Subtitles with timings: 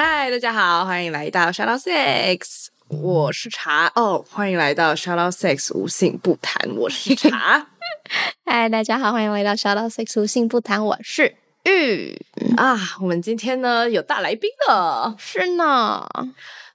[0.00, 4.24] 嗨，大家好，欢迎来到 Shout Out Six，我是茶哦。
[4.30, 7.66] 欢迎来到 Shout Out Six 无性不谈，我是茶。
[8.46, 11.34] 嗨，大家好，欢迎来到 Shout Out Six 无性不谈，我是
[11.64, 12.16] 玉
[12.56, 12.78] 啊。
[13.00, 16.06] 我们今天呢有大来宾了，是呢，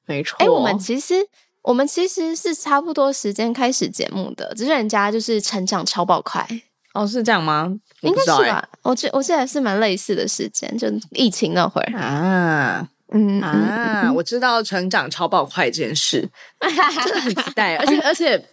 [0.06, 0.36] 没错。
[0.40, 1.26] 哎，我们其实。
[1.62, 6.46] 我们其实是差不多时间开始节目的，只是人家就是成长超爆快
[6.94, 7.74] 哦，是这样吗？
[8.02, 16.28] 应该是吧，我记我记得是蛮类似的时间，就疫情那会儿啊，嗯啊，我知道成长超爆快这件事，
[16.60, 18.44] 真的很期待，而且而且。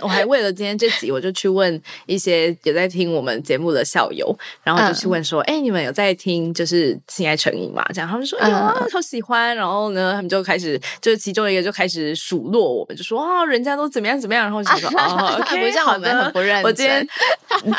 [0.00, 17.08] 我还为了今天这集，我就去问一些有在听我们节目的校友，然后就去问说：“哎、嗯欸，你们有在听就是《性爱成瘾》吗？”这样他们说：“哎呀，超喜欢。”然后呢，他们就开始，就是其中一个就开始数落我们，就说：“啊，人家都怎么样怎么样。”然后就说：“哦， OK，不像我们很不认真。”我今天，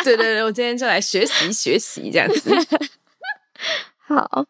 [0.03, 2.51] 对对对，我今天就来学习学习这样子。
[4.09, 4.44] 好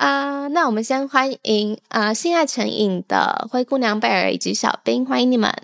[0.00, 5.54] 啊、呃，那我们先欢迎啊，呃《性爱成瘾》的灰姑娘贝尔以及小冰，欢迎你们。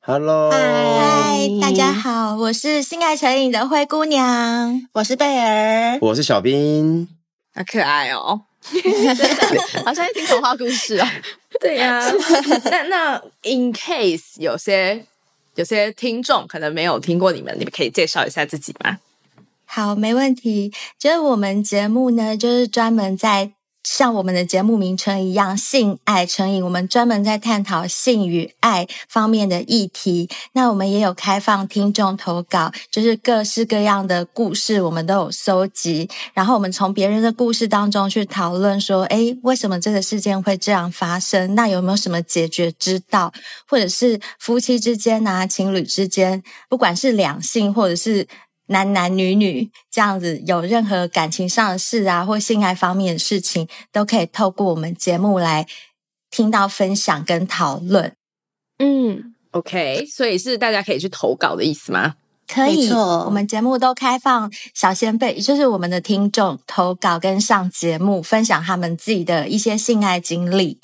[0.00, 7.08] Hello，嗨，大家好，我是性爱成瘾的灰姑娘，我是贝儿，我是小冰，
[7.52, 8.42] 好可爱哦，
[9.84, 11.06] 好像在听童话故事哦。
[11.60, 12.12] 对呀、 啊，
[12.70, 15.04] 那那 in case 有些
[15.56, 18.98] 有些听众可能没有听过你们，你们可以介绍一下自己吗？
[19.66, 20.72] 好，没问题。
[20.96, 23.50] 就是我们节目呢，就是专门在。
[23.84, 30.28] 像我们的节目名称一样，性爱成瘾，我们专门在探讨性与爱方面的议题。
[30.54, 36.08] 那我们也有开放听众投稿，就是各式各样的故事，我们都有搜集。
[36.32, 41.54] 然后我们从别人的故事当中去讨论，说，诶，为什么这个事件会这样发生？
[41.54, 43.32] 那有没有什么解决之道？
[43.68, 48.26] 或者是夫妻之间啊，情侣之间，不管是两性或者是。
[48.66, 55.66] 男男女女这样子，有任何感情上的事啊，或性爱方面的事情，都可以透过我们节目来
[56.30, 58.14] 听到分享跟讨论。
[58.78, 62.14] 嗯，OK，所以是大家可以去投稿的意思吗？
[62.46, 70.78] 可以，我们节目都开放小先辈，也就是我们的听众投稿跟上节目，分享他们自己的一些性爱经历。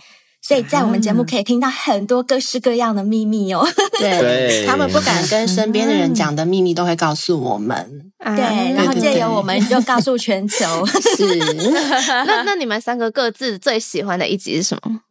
[0.50, 3.64] 所以在我们节目可以听到很多各式各样的秘密哦。
[4.00, 8.10] 对，他们不敢跟身边的人讲的秘密，都会告诉我们。
[8.18, 10.84] 对，然后借由我们就告诉全球。
[10.84, 11.36] 是。
[12.26, 15.02] 那那你们三个各自最喜欢的一集是什么？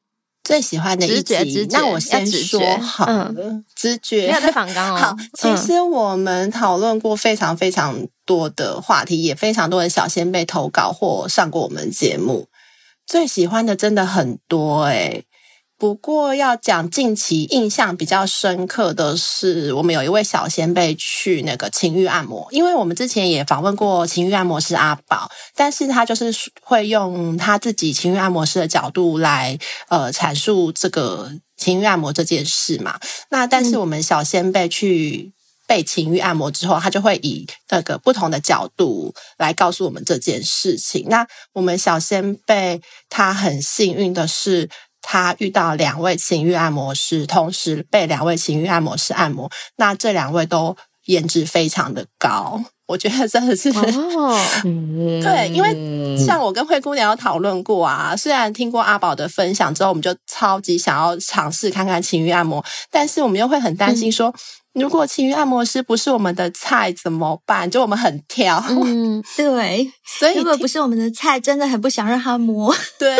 [0.44, 1.38] 最喜欢的一集？
[1.38, 1.68] 直，直。
[1.70, 3.34] 那我先说好了。
[3.74, 4.28] 直觉。
[4.28, 4.98] 没有在反纲哦。
[4.98, 12.50] 好，其实我们讨论过非常非常多的话题，也非常多的小仙贝投稿或上过我们节目。
[13.08, 15.26] 最喜欢的真的很多诶，
[15.80, 29.58] 不过要讲近期印象比较深刻的是，我们有一位小仙贝去那个情欲按摩，因为我们之前也访问过情欲按摩师阿宝，但是他就是会用他自己情欲按摩师的角度来
[29.88, 33.00] 呃阐述这个情欲按摩这件事嘛。
[33.30, 35.32] 那但是我们小仙贝去。
[35.70, 41.06] 被情欲按摩之后，他就会以那个不同的角度来告诉我们这件事情。
[41.10, 44.68] 那我们小仙贝他很幸运的是，
[45.02, 49.50] 他遇到两位情欲按摩师，同时被两位情欲按摩师按摩。
[49.78, 64.30] 那这两位都颜值非常的高， 我觉得真的是哦，对，因为像我跟灰姑娘有讨论过啊，虽然听过阿宝的分享之后，我们就超级想要尝试看看情欲按摩，但是我们又会很担心说。
[64.30, 64.34] 嗯
[64.74, 67.70] 如果情欲按摩师不是我们的菜怎么办？
[67.70, 72.74] 就我们很挑，嗯，对， 所以如果不是我们的菜，真的很不想让他摸。
[73.00, 73.18] 对，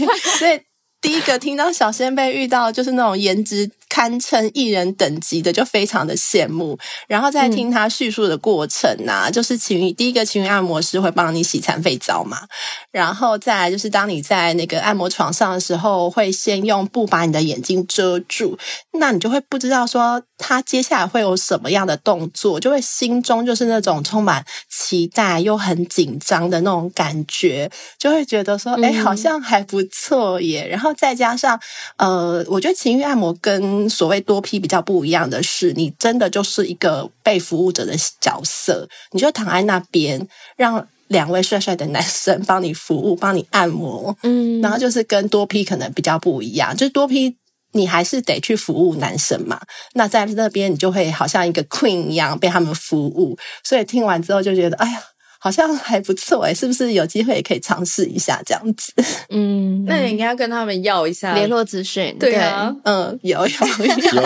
[0.38, 0.58] 所以
[1.00, 6.78] 第一个听到小仙贝遇到就是那种颜值堪称艺人等级的，就非常的羡慕。
[7.06, 12.46] 然后再听他叙述的过程啊，嗯、就是情侣第一个情欲按摩师会帮你洗残废皂嘛，
[12.90, 18.58] 然后再来就是当你在那个按摩床上的时候，会先用布把你的眼睛遮住，
[18.98, 30.66] 那你就会不知道说他接下来会有什么样的动作，就会心中就是那种充满期待又很紧张的那种感觉，就会觉得说，哎、嗯，好像还不错耶。
[30.68, 31.58] 然后再加上，
[31.96, 40.26] 呃，我觉得情欲按摩跟所谓多批比较不一样的是，你真的就是一个被服务者的角色，你就躺在那边，
[40.56, 47.36] 让两位帅帅的男生帮你服务，帮你按摩，嗯，然后就是跟多批可能比较不一样，就是多批
[47.72, 49.60] 你还是得去服务男生嘛，
[49.92, 55.02] 那在那边你就会好像一个 queen 一样被他们服务，所以听完之后就觉得，哎呀。
[55.38, 58.92] 好像还不错哎，是不是有机会也可以尝试一下这样子？
[59.30, 62.16] 嗯， 那你应该要跟他们要一下联络资讯。
[62.18, 64.22] 对啊，嗯，有有有，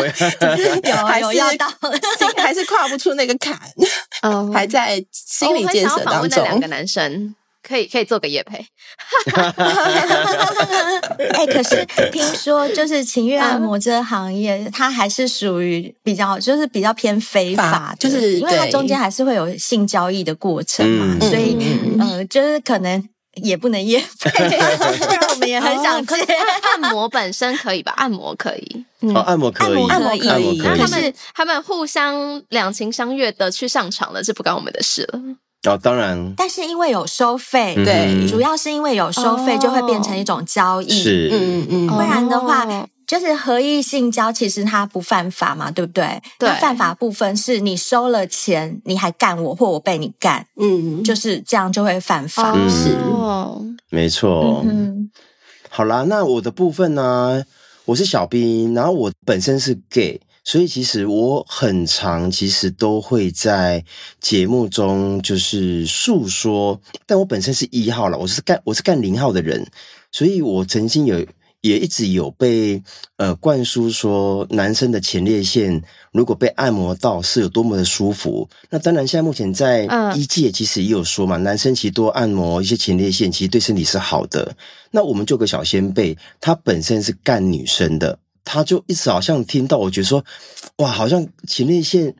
[0.84, 1.66] 有 还是要到，
[2.38, 3.58] 还是跨不出那个坎，
[4.22, 6.42] 嗯，还在心理建设当中。
[6.42, 7.34] 两个男生。
[7.62, 8.56] 可以可以做个夜配，
[11.32, 21.56] 哎，可是听说就是情欲按摩这个行业，它还是属于比较就是比较偏非法，就是因为它中间还是会有性交易的过程嘛，所以
[22.00, 23.08] 呃，就是可能
[23.42, 24.30] 也不能夜配，
[24.98, 26.16] 不然我们也很想接。
[26.72, 27.92] 按摩本身可以吧？
[27.96, 35.20] 按摩可以，哦，按摩可以，按摩可以，那他们他们互相两情相悦的去上场了，这不关我们的事了。
[35.64, 42.66] 哦，当然，但是因为有收费，对，主要是因为有收费，就会变成一种交易，是，嗯嗯嗯，不然的话，
[43.06, 46.20] 就是合意性交，其实它不犯法嘛，对不对？
[46.36, 52.96] 对，那犯法部分是你收了钱，你还干我，或我被你干，嗯，就是这样就会犯法，是，
[53.88, 55.10] 没错，嗯，
[55.68, 57.44] 好啦，那我的部分呢，
[57.84, 60.20] 我是小兵，然后我本身是 gay。
[60.44, 63.84] 所以其实我很常，其实都会在
[64.20, 69.64] 节目中就是诉说，但我本身是一号了，我是干我是干零号的人，
[70.10, 71.24] 所以我曾经有
[71.60, 72.82] 也一直有被
[73.18, 75.80] 呃灌输说，男生的前列腺
[76.12, 78.48] 如果被按摩到是有多么的舒服。
[78.68, 79.86] 那当然，现在目前在
[80.16, 84.56] 医界其实也有说嘛，男生其实多按摩一些前列腺，其实对身体是好的。
[84.90, 88.18] 那我们就个小先辈，他本身是干女生的。
[88.44, 90.24] 他就一直好像听到，我觉得说，
[90.76, 92.14] 哇，好像前列腺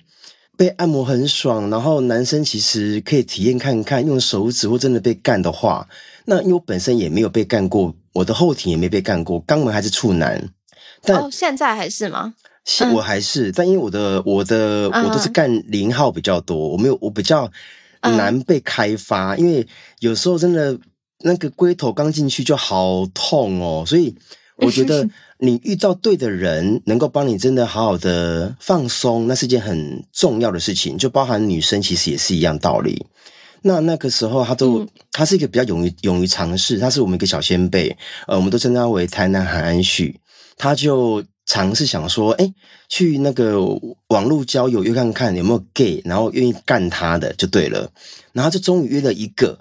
[0.57, 5.89] 被按摩很爽，然后男生其实可以体验看看，用手指或真的被干的话，
[6.27, 10.49] 那因为我本身也没有被干过，我的后庭也没被干过，肛门还是处男，
[11.03, 12.35] 但、哦、现在还是吗？
[12.65, 17.51] 现我还是，嗯、但因为我的我的我都是干零号比较多，我没有我比较
[18.03, 19.67] 难被开发，嗯、因为
[19.99, 20.79] 有时候真的
[21.25, 24.15] 那个龟头刚进去就好痛哦，所以
[24.62, 25.09] 我觉得。
[25.44, 30.97] 你遇到对的人，能够帮你真的好好的放松，那是件很重要的事情。
[30.97, 33.05] 就包含女生，其实也是一样道理。
[33.62, 37.88] 那那个时候，他都、嗯、他是一个比较勇于勇于尝试，他是我们一个小先辈，
[38.29, 40.20] 呃，我们都称他为台南韩安旭。
[40.56, 42.55] 他就尝试想说，哎，
[42.88, 43.58] 去那个
[44.11, 47.91] 网络交友约看看有没有 gay，然后愿意干他的就对了。
[48.32, 49.58] 然后就终于约了一个。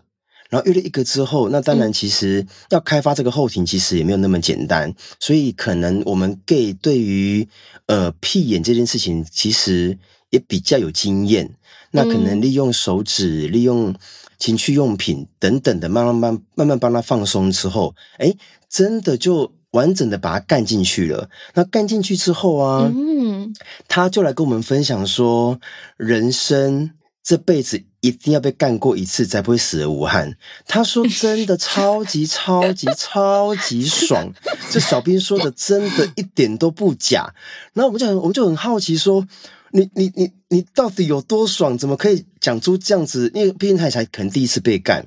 [0.52, 4.94] 然后约了一个之后，那当然其实要开发这个后庭，其实也没有那么简单。
[5.18, 7.48] 所以可能我们 gay 对于
[7.86, 9.98] 呃屁眼这件事情，其实
[10.30, 11.56] 也比较有经验。
[11.92, 13.96] 那可能利用手指、利用
[14.38, 18.36] 情趣用品等等的，慢慢慢慢慢帮他放松之后，诶，
[18.70, 21.30] 真的就完整的把他干进去了。
[21.54, 23.54] 那干进去之后啊，嗯，
[23.88, 25.60] 他就来跟我们分享说，
[25.98, 26.92] 人生
[27.24, 27.84] 这辈子。
[28.04, 30.36] 一定要被干过一次，才不会死而无憾。
[30.66, 34.34] 他说： “真的超级超级 超级爽。”
[34.72, 37.32] 这小兵说的真的一点都不假。
[37.74, 39.24] 然后我们就很我们就很好奇说
[39.70, 41.78] ：“你你你你到底有多爽？
[41.78, 43.30] 怎么可以讲出这样子？
[43.36, 45.06] 因为毕竟他才可能第一次被干，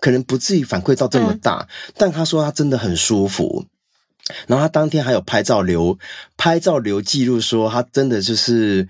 [0.00, 1.60] 可能不至于反馈到这么大。
[1.60, 3.64] 嗯、但他说他真的很舒服。
[4.48, 5.96] 然后他当天还有拍照留
[6.36, 8.88] 拍照留记录，说他真的就是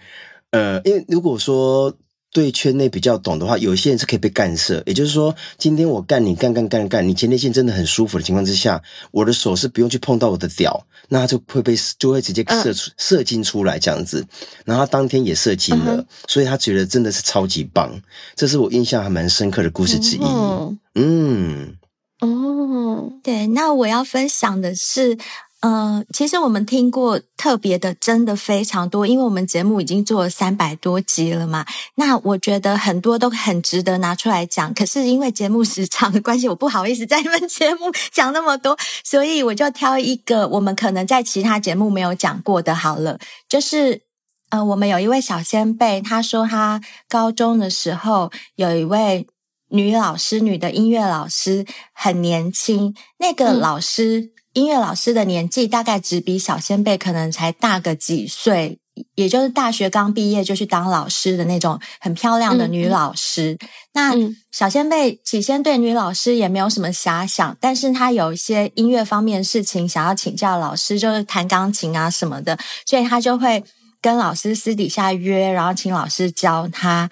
[0.52, 1.94] 呃，因为如果说。
[2.32, 12.94] 对圈内比较懂的话，有些人是可以被干涉，也就是说，今天我干你干干干干，你前列腺真的很舒服的情况之下，我的手是不用去碰到我的屌，那他就会被就会直接射出、uh.
[12.96, 14.26] 射精出来这样子，
[14.64, 16.06] 然后他当天也射精了，uh.
[16.26, 17.92] 所以他觉得真的是超级棒，
[18.34, 20.20] 这是我印象还蛮深刻的故事之一。
[20.20, 20.74] Uh.
[20.94, 21.76] 嗯，
[22.20, 23.12] 哦，oh.
[23.22, 25.18] 对，那我要分享的是。
[25.64, 31.64] 嗯、呃，其实我们听过特别的，真的非常多，因为我们节目已经做了三百多集了嘛。
[31.94, 43.20] 那我觉得很多都很值得拿出来讲，可是因为节目时长的关系，我不好意思在你们 节目讲那么多，所以我就挑一个我们可能在其他节目没有讲过的好了。
[43.48, 44.02] 就是，
[44.50, 49.28] 呃，我们有一位小先辈，他说他高中的时候有一位
[49.68, 54.20] 女老师，女的音乐老师，很年轻，那个老师。
[54.20, 58.78] 嗯音乐老师的年纪大概只比小仙贝可能才大个几岁，
[59.14, 63.56] 也就是大学刚毕业就去当老师的那种很漂亮的女老师。
[63.60, 64.12] 嗯、那
[64.50, 73.64] 小仙贝起先对女老师也没有什么遐想，但是他有一些音乐方面的事情想要请教老师，就是弹钢琴啊什么的，所以他就会
[74.02, 77.08] 跟老师私底下约，然后请老师教他。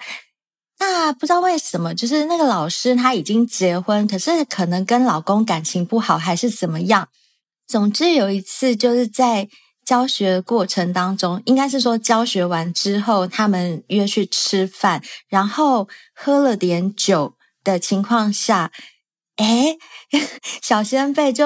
[0.79, 7.07] 那不知道为什么，就是那个老师他已经结婚，可是可能跟老公感情不好，还是怎么样。
[7.71, 9.47] 总之有一次就是在
[9.85, 18.71] 教学过程当中，应该是说教学完之后，他们约去吃饭，然后喝了点酒的情况下，
[19.37, 19.77] 诶，
[20.61, 21.45] 小仙贝就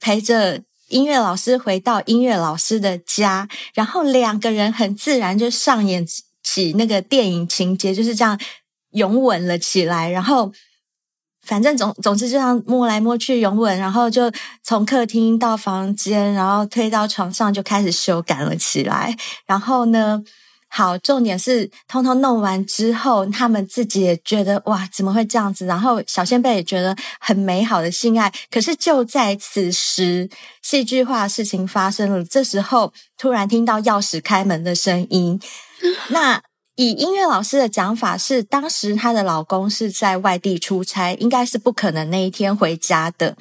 [0.00, 6.04] 陪着音乐老师回到音乐老师的家，然后两个人很自然就上演
[6.42, 8.38] 起那个电影情节，就是这样。
[8.92, 10.52] 拥吻了起来，然后
[11.42, 14.30] 反正总总之就这样摸来摸去拥吻，然后就
[14.62, 19.16] 从客厅到房间，然后推到床上就开始修改了起来。
[19.44, 20.22] 然后呢，
[20.68, 25.66] 好，重点是通通弄完之后，他们自己也觉得哇，怎么会这样子？
[25.66, 28.32] 然后小仙贝也觉得很美好的性爱。
[28.48, 30.30] 可是就在此时，
[30.62, 32.24] 戏剧化的事情发生了。
[32.24, 35.40] 这时候突然听到钥匙开门的声音，
[36.10, 36.40] 那。
[36.82, 43.36] 以音乐老师的讲法是，当时她的老公是在外地出差，应该是不可能那一天回家的。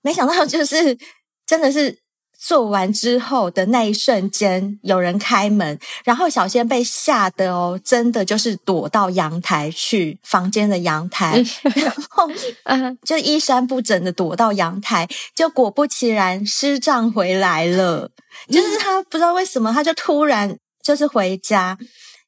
[0.00, 0.96] 没想到，就是
[1.46, 1.98] 真的是
[2.38, 12.30] 做完之后的那一瞬间，有人开门，然后小仙被吓得哦，真的就是躲到阳台去，房间的阳台，然后
[13.04, 18.10] 就衣衫不整的躲到阳台，就果不其然，师丈回来了。
[18.50, 21.76] 就是他不知道为什么，他就突然就是回家。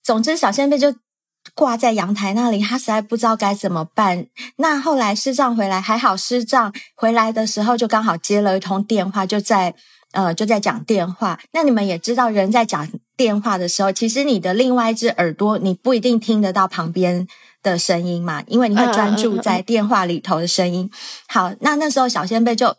[0.08, 0.94] 总之，小仙贝就
[1.54, 4.26] 挂在阳台那里，他实在不知道该怎么办。
[4.56, 9.74] 那后来师丈回来，还好师丈回来的时候就刚好接了一通电话，就在
[10.12, 11.38] 呃就在讲电话。
[11.52, 12.88] 那你们也知道，人在讲
[13.18, 17.28] 电话的时候，其实你的另外一只耳朵你不一定听得到旁边
[17.62, 20.90] 的声音嘛，因为你会专注在电话里头的声音。
[21.26, 22.74] 好，那那时候小仙贝就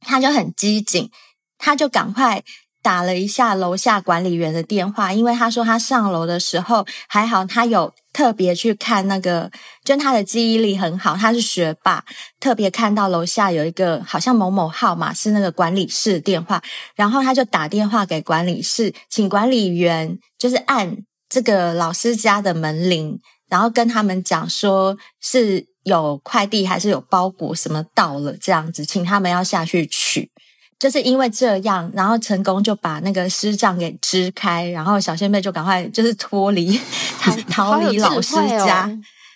[0.00, 1.08] 他就很机警，
[1.56, 2.42] 他就赶快。
[2.88, 9.50] 打了一下楼下管理员的电话，因为他说他上楼的时候还好，他有特别去看那个，
[9.84, 12.02] 就他的记忆力很好，他是学霸，
[12.40, 16.62] 特别看到楼下有一个好像某某号码是那个管理室电话，
[16.96, 20.96] 然后他就打电话给管理室，请管理员就是按
[21.28, 30.30] 这个老师家的门铃，然后跟他们讲说是有快递还是有包裹什么到了这样子，请他们要下去取。
[30.78, 36.78] 就是因为这样，然后成功就把那个师丈给支开，然后小仙妹就赶快就是脱离
[37.50, 38.88] 逃逃离老师家。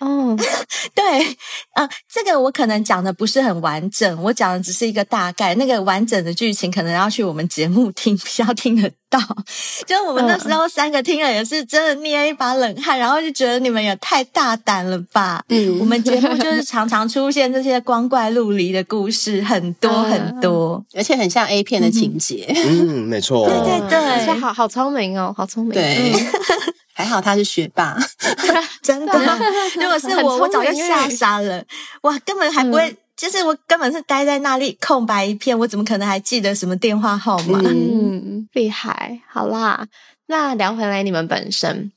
[0.02, 0.36] 哦，
[0.96, 1.22] 对，
[1.74, 9.20] 啊、呃，这个我可能讲的不是很完整，我讲的只是一个大概，那个完整的剧情可能要去我们节目听，比较听得到。
[9.86, 15.44] 就我们那时候三个听了也是真的捏一把冷汗，然后就觉得你们也太大胆了吧？
[15.50, 22.52] 嗯，我们节目就 是常常出现这些光怪陆离的故事，很多很多，而且很像 A 片的情节。
[22.56, 26.12] 嗯， 嗯，没错，对对对，说好好聪明哦，好聪明，对。
[26.12, 27.96] 嗯还好他是学霸，
[28.82, 29.12] 真的。
[29.76, 31.64] 如果是我，我早就吓傻了。
[32.02, 37.60] 哇，根本还不会，嗯、就是我根本是待在那里空白一片，我怎么可能还记得什么电话号码？
[37.64, 39.20] 嗯，厉害。
[39.28, 39.86] 好啦，
[40.26, 41.90] 那聊回来，你们本身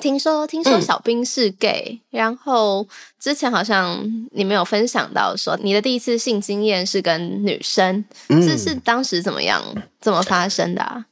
[0.00, 2.88] 听说听说小兵是 gay，、嗯、然后
[3.20, 9.62] 之前好像你们有分享到说你的第一次性经验是跟女生，这、嗯、是当时怎么样
[10.00, 11.06] 怎么发生的啊？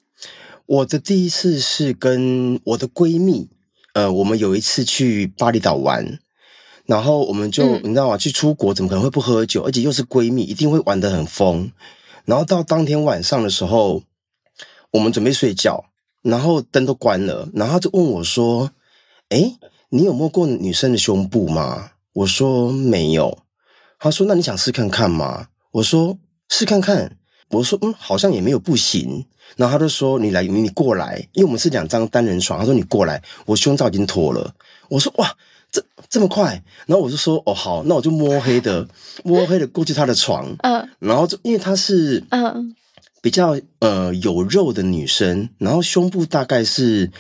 [0.67, 3.49] 我的第一次是跟我的闺蜜，
[3.95, 6.19] 呃，我们有一次去巴厘岛玩，
[6.87, 8.17] 然后我们就、嗯、你知道吗？
[8.17, 9.63] 去出国怎么可能会不喝酒？
[9.63, 11.71] 而且又是闺蜜，一定会玩得很疯。
[12.25, 14.03] 然后到当天晚上的时候，
[14.93, 15.85] 我们准备睡觉，
[16.23, 18.71] 然后灯都关了，然后他就问我说
[19.31, 19.57] ：“哎，
[19.91, 23.39] 你有摸过女生的胸部吗？”我说没有。
[23.99, 27.19] 他说：“那你想试看看吗？”我说：“试看看。”
[27.59, 29.25] 我说：“嗯，好像也没有不行。”
[29.57, 34.55] 然后他就说：“你来，你过来，因为我们是两张单人床。”他说：“你过来，我胸罩已经脱了。”
[34.89, 35.31] 我说：“哇，
[35.71, 38.89] 这这么快？”然后我就说：“哦，好，那我就摸黑的，
[39.25, 42.75] 摸黑的过去他的床。”嗯，然后就因为她是嗯
[43.21, 47.11] 比较呃有肉的女生，然后胸部大概是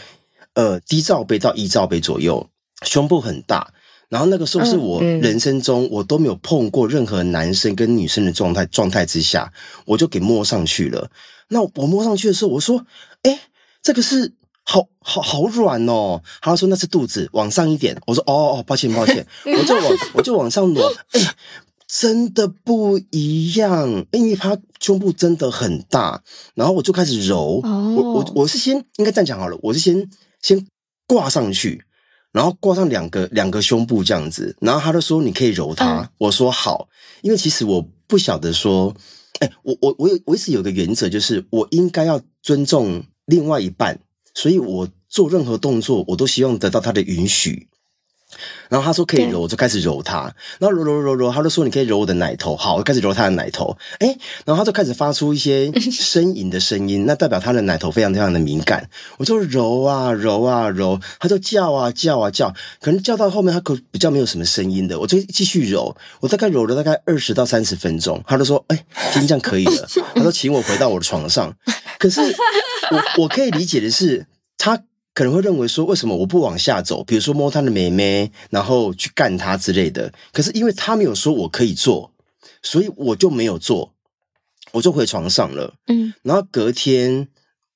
[0.54, 2.48] 呃低罩杯到一罩杯左右，
[2.82, 3.72] 胸部很大。
[4.12, 9.50] 然后那个时候是我人生中我都没有碰过任何男生跟女生的状态状态之下，
[9.86, 11.10] 我就给摸上去了。
[11.48, 12.84] 那我摸上去的时候，我说
[13.24, 13.40] ：“哎，
[13.82, 19.26] 这个是好好好软哦。”他说：“那是肚子，往上一点。”我说：“哦哦，抱歉抱歉。
[19.48, 21.34] ”我就往我就往上挪，哎，
[21.88, 26.22] 真的不一样，因为他胸部真的很大。
[26.54, 30.06] 然后我就开始揉，我我我是先应该这样讲好了，我是先
[30.42, 30.66] 先
[31.06, 31.82] 挂上去，
[32.32, 34.56] 然后挂上两个两个胸部这样子。
[34.60, 36.88] 然后他就说：“你可以揉它。”我说：“好。”
[37.22, 38.94] 因为其实我不晓得说。
[39.40, 43.98] 哎，我我我有我一直有个原则，就是我应该要尊重另外一半，
[44.34, 47.66] 所以我做任何动作，我都希望得到他的允许。
[48.68, 50.22] 然后他说可以揉，我就开始揉他。
[50.58, 52.56] 然后揉揉揉揉，他就说你可以揉我的奶头。
[52.56, 53.76] 好，我开始揉他的奶头。
[53.98, 58.88] 哎，然后他就开始发出一些 呻吟的声音，那代表他的奶头非常非常的敏感。
[59.18, 62.52] 我就揉啊揉啊揉，他就叫啊叫啊叫。
[62.80, 65.94] 可能叫到后面，他可比较没有什么声音的，我就继续揉。
[66.20, 69.88] 我大概揉了大概二十到三十分钟，他就说：“哎，今天这样可以了。
[70.14, 71.54] ”他说：“请我回到我的床上。”
[71.98, 72.20] 可是
[72.90, 74.82] 我我可以理解的是他。
[75.14, 77.04] 可能会认为说，为什么我不往下走？
[77.04, 80.10] 比如说摸他的妹妹，然后去干他之类的。
[80.32, 82.12] 可是因为他没有说我可以做，
[82.62, 83.92] 所以我就没有做，
[84.70, 85.74] 我就回床上了。
[85.88, 87.28] 嗯，然后隔天，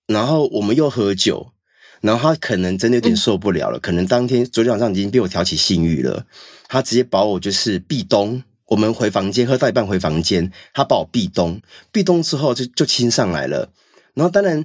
[0.07, 1.53] 然后我们又喝酒，
[2.01, 3.77] 然后他可能真的有点受不了了。
[3.77, 6.25] 嗯、可能当天昨天晚上已经被我挑起性欲了，
[6.69, 8.43] 他直接把我就是壁咚。
[8.69, 11.61] 我们回房间喝到一半回房间，他把我壁咚，
[11.93, 13.71] 壁咚之后就就亲上来了。
[14.15, 14.65] 然后当然，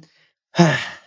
[0.52, 1.00] 唉。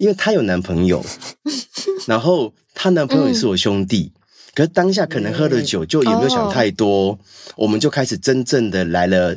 [0.00, 1.04] 因为她有男朋友，
[2.08, 4.20] 然后她男朋友也是我兄弟，嗯、
[4.54, 7.18] 可是当下可能喝了酒，就也没有想太多，嗯、
[7.56, 9.36] 我们就开始真正的来了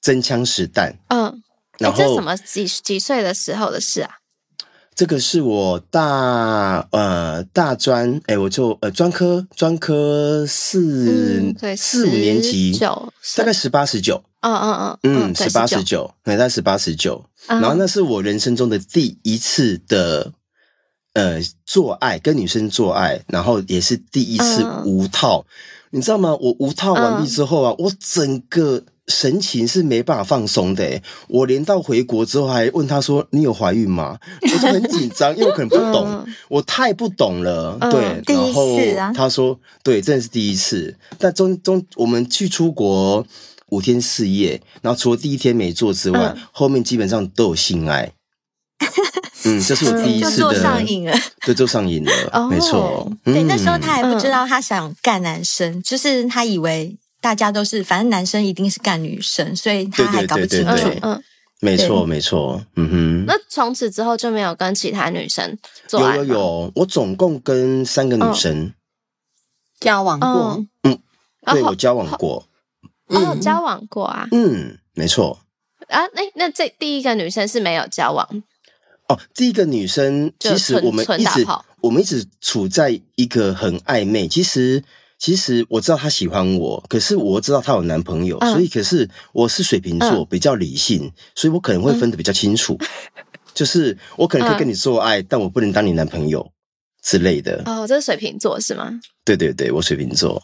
[0.00, 0.94] 真枪实弹。
[1.08, 1.42] 嗯，
[1.80, 4.10] 然后这什么几几岁的时候的事啊？
[4.94, 12.78] 这个是我大呃大专，哎，我就呃专科专科四、嗯、对四五年级，
[13.36, 14.22] 大概十八十九。
[14.52, 17.24] 嗯嗯嗯，嗯，十八十九，大概十八十九。
[17.48, 20.32] 然后那是我人生中的第一次的
[21.14, 25.44] 呃做爱，跟女生做爱，然后也是第一次无套。
[25.92, 26.36] 嗯、你知道吗？
[26.40, 31.00] 我无套完毕之后啊，嗯、我整个神情是没办法放松的。
[31.28, 37.78] 我连到回国之后还问他说：“你有怀孕吗？” 我就很紧张，因为我可能不懂， 嗯、我太不懂了。
[37.80, 43.24] 嗯、对，然后他说：“对，真的是第一次。”但中中我们去出国。
[43.70, 48.12] 五天四夜，然后除了第一天没做之外，嗯、后面基本上都有性爱。
[49.44, 53.10] 嗯，这是我第一次的，就做上瘾了，对，做上瘾了，哦、没错。
[53.24, 60.72] 对，那时候他还不知道他想干男生，嗯、就是他以为大家都是，反正男生一定是干女生，所以他还搞不清楚。
[60.72, 61.22] 对对对对嗯，
[61.60, 62.60] 没错没错。
[62.74, 63.24] 嗯哼。
[63.26, 66.16] 那从此之后就没有跟其他女生做爱？
[66.16, 68.72] 有有有，我总共跟三个女生、哦、
[69.78, 70.64] 交往过。
[70.82, 70.98] 嗯，
[71.52, 72.44] 对，我交往过。
[73.08, 74.26] 哦，交往过啊？
[74.32, 75.38] 嗯，没错。
[75.88, 78.26] 啊，那那这第一个女生是没有交往。
[79.08, 81.46] 哦，第一个女生其实我们一直
[81.80, 84.26] 我们一直处在一个很暧昧。
[84.26, 84.82] 其实
[85.16, 92.76] 其实我知道她喜欢我，可是我知道她有男朋友，嗯、所以可是我是水瓶座，嗯、比较理性，所以我可能会分得比较清楚。
[92.80, 92.86] 嗯、
[93.54, 96.50] 就是我可能可以跟你做爱，嗯、但我不能当你男朋友
[97.00, 97.62] 之类的。
[97.66, 98.98] 哦，这是水瓶座是吗？
[99.24, 100.42] 对对对，我水瓶座。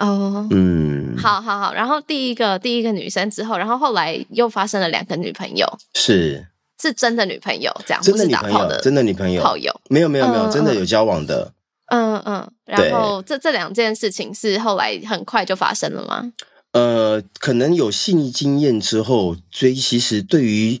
[0.00, 6.46] 哦，嗯，好好好，然后第一个第一个女生之后，然后后来又发生了两个女朋友，是。
[6.82, 9.70] 是真的女朋友，这样真的女朋友的，真的女朋友，炮友。
[9.90, 11.52] 没有没有没有，真的有交往的，
[11.92, 16.32] 嗯嗯，然后这这两件事情是后来很快就发生了吗？
[16.72, 20.80] 呃，可能有性经验之后，所以其实对于。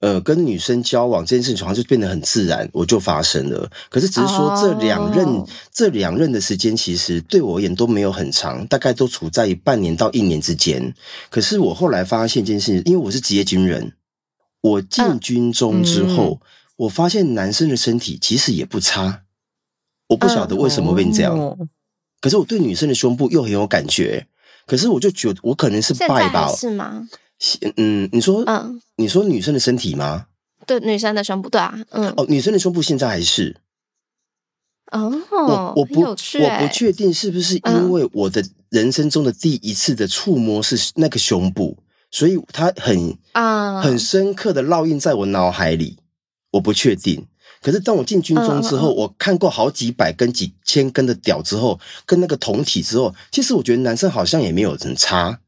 [0.00, 3.68] 呃，跟女生交往这件事情好像就变得很自然，我就发生了。
[3.88, 5.48] 可是只是说这两任、oh.
[5.72, 10.94] 这两任的时间，其实对我而言都没有很长，大概都处在半年到一年之间。
[11.30, 13.92] 可是我后来发现一件事情，因为我是职业军人，
[14.60, 16.46] 我进军中之后，uh.
[16.76, 19.22] 我发现男生的身体其实也不差。
[20.08, 21.66] 我不晓得为什么会变这样，uh.
[22.20, 24.28] 可是我对女生的胸部又很有感觉。
[24.64, 27.08] 可是我就觉得我可能是拜吧，是吗？
[27.76, 30.26] 嗯，你说，嗯，你说女生的身体吗？
[30.66, 33.56] 对，女生的胸部，对啊，嗯，哦，女生的胸部现在还是，
[34.90, 41.78] 哦，我我不我不确定是不是因为我的人生中的第一次的触摸是那个胸部，
[42.10, 45.98] 所以它很啊很深刻的烙印在我脑海里，
[46.50, 47.26] 我不确定。
[47.62, 55.40] 可是当我进军中之后，我看过好几百根、几千根的屌之后，跟那个同体之后，其实我觉得男生好像也没有很差。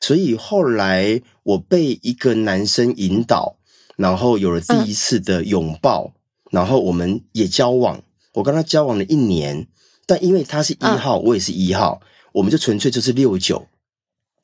[0.00, 3.56] 所以后来我被一个男生引导，
[3.96, 6.12] 然后有了第一次的拥抱，
[6.50, 8.02] 然后我们也交往。
[8.34, 9.66] 我跟他交往了一年，
[10.04, 13.66] 但因为他是一号，我也是一号，我们就纯粹就是六九，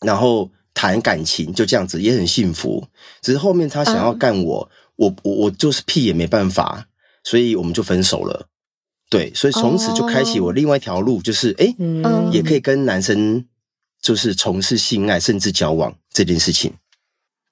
[0.00, 2.88] 然后谈感情，就这样子，也很幸福。
[3.20, 6.86] 只是后面他想要干我，我我我就是屁也没办法，
[7.22, 8.48] 所以我们就分手了。
[9.10, 11.74] 对，所以从此就开启我另外一条路，就是哎，
[12.32, 13.44] 也可以跟男生。
[14.00, 16.70] 就是从事性爱甚至交往这件事情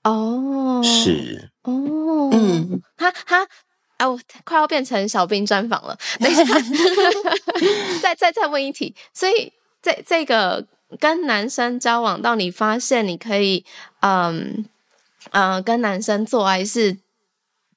[0.04, 3.46] 哦，是哦，嗯，他他
[3.98, 5.96] 哎，我快要变成小兵专访了。
[6.18, 6.44] 等一下，
[8.02, 10.66] 再再再问一题，所以这这个
[10.98, 13.64] 跟男生交往到你发现你可以
[14.00, 14.64] 嗯
[15.30, 16.98] 嗯、呃、跟男生做爱是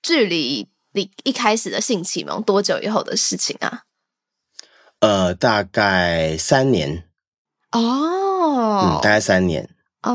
[0.01, 3.83] 距离你一开始的性启蒙多久以后的事情啊？
[4.99, 7.07] 呃，大概三年。
[7.71, 9.69] 哦，嗯，大概三年。
[10.01, 10.13] 哦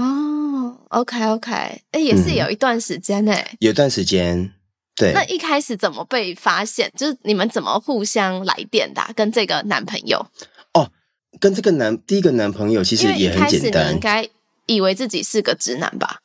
[0.90, 1.50] ，OK OK，
[1.90, 3.56] 哎，也是有一段时间呢、嗯。
[3.60, 4.52] 有段时间，
[4.94, 5.12] 对。
[5.12, 6.92] 那一开始怎么被发现？
[6.96, 9.10] 就是你们怎么互相来电的、啊？
[9.16, 10.24] 跟这个男朋友？
[10.74, 10.90] 哦，
[11.40, 13.88] 跟这个男第一个男朋友其实也很简单。
[13.88, 14.28] 你应该
[14.66, 16.20] 以为自己是个直男吧？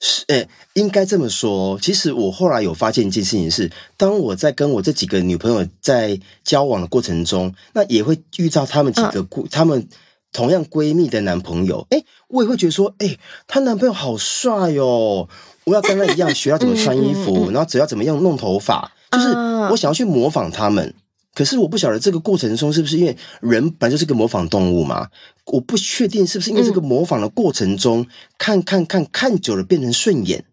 [0.00, 1.78] 是，诶，应该这么说。
[1.80, 9.88] 其实我后来有发现一件事情是，当我在跟我这几个女朋友在交往的过程中，那也会遇到他们几个故，他们。
[10.34, 13.16] 同样闺蜜的男朋友，哎，我也会觉得说，哎，
[13.46, 15.28] 她男朋友好帅哦，
[15.62, 19.28] 我要跟他一样学要怎么穿衣服，然后只要怎么样弄头发，就是
[19.70, 20.92] 我想要去模仿他们。
[21.34, 25.08] 可是我不晓得这个过程中是不是因为人本来就是个模仿动物嘛？
[25.46, 28.04] 我不确定是不是因为这个模仿的过程中，
[28.36, 30.44] 看看看看久了变成顺眼，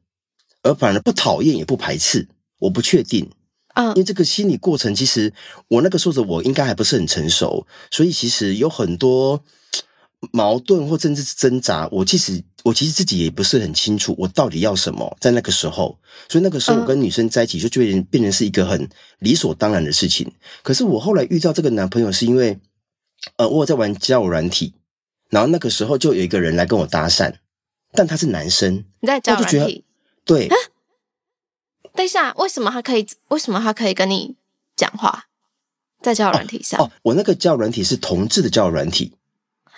[0.61, 2.27] 而反而不讨厌也不排斥。
[2.59, 3.27] 我不确定，
[3.73, 5.33] 啊，因为这个心理过程，其实
[5.67, 9.41] 我那个时候的我应该还不是很成熟，所以其实有很多。
[10.31, 15.17] 矛盾或甚至是挣扎，我其实我其实自己也不是很清楚，我到底要什么。
[15.19, 15.97] 在那个时候，
[16.29, 18.87] 所以那个时候我跟女生在一起，就觉得变成是一个很
[19.19, 20.31] 理所当然的事情。
[20.61, 22.59] 可是我后来遇到这个男朋友，是因为
[23.37, 24.73] 呃，我在玩交友软体，
[25.29, 27.33] 然后那个时候就有一个人来跟我搭讪，
[27.93, 28.85] 但他是男生。
[28.99, 29.85] 你在交友软体？
[30.23, 30.47] 对。
[31.93, 33.05] 等一下，为什么他可以？
[33.29, 34.35] 为什么他可以跟你
[34.75, 35.25] 讲话？
[36.01, 36.79] 在交友软体上？
[36.79, 39.13] 哦，哦，我那个交友软体是同志的交友软体。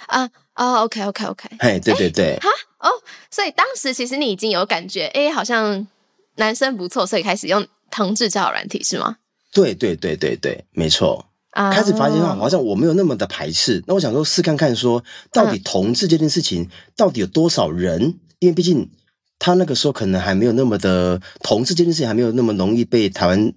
[0.07, 2.89] 啊哦，OK，OK，OK，哎，对对对，哈哦，
[3.31, 5.87] 所以当时其实你已经有感觉，哎，好像
[6.35, 9.17] 男生不错，所以开始用同志交友软体是吗？
[9.51, 11.25] 对对对对对，没错。
[11.51, 13.83] 啊，开始发现好像我没有那么的排斥。
[13.85, 18.01] 那我想说试看看，说到底同志这件事情到底有多少人？
[18.01, 18.89] 嗯，因为毕竟
[19.37, 23.53] 他那个时候可能还没有那么的同志这件事情还没有那么容易被台湾。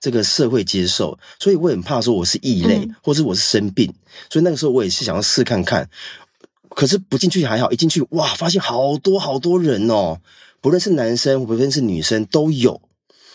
[0.00, 3.92] 这个社会接受，所以我很怕说我是异类，嗯、或者我是生病，
[4.30, 5.88] 所以那个时候我也是想要试看看。
[6.70, 10.18] 可是不进去还好，一进去哇，发现好多好多人哦，
[10.60, 12.80] 不论是男生，不论是女生都有。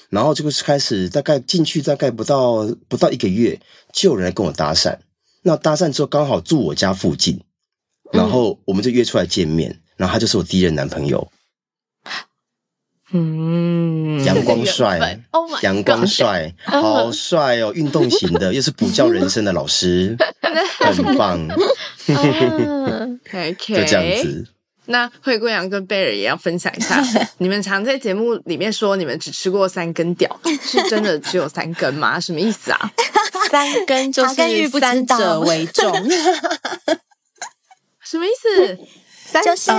[0.10, 3.60] 然后这个是开始，大概进去大概不到不到一个月，
[3.91, 4.97] 就有人来跟我搭讪。
[5.41, 7.39] 那搭讪之后刚好住我家附近，
[8.12, 11.28] 然后我们就约出来见面，然后他就是我第一任男朋友。
[13.13, 15.20] 嗯，阳光帅，
[15.62, 17.72] 阳光帅，好帅哦！
[17.74, 20.18] 运动型的，又是补教人生的老师，
[20.80, 21.39] 很棒。
[22.10, 24.48] OK， 就这样子。
[24.88, 27.04] 那灰姑娘跟贝尔也要分享一下，
[27.39, 32.20] 你们常在节目里面说你们只吃过三根屌，是真的只有三根吗？
[32.20, 32.91] 什么意思啊？
[33.50, 34.36] 三根就是
[34.70, 35.91] 三者为重，
[38.04, 38.78] 什么意思？
[39.43, 39.71] 就是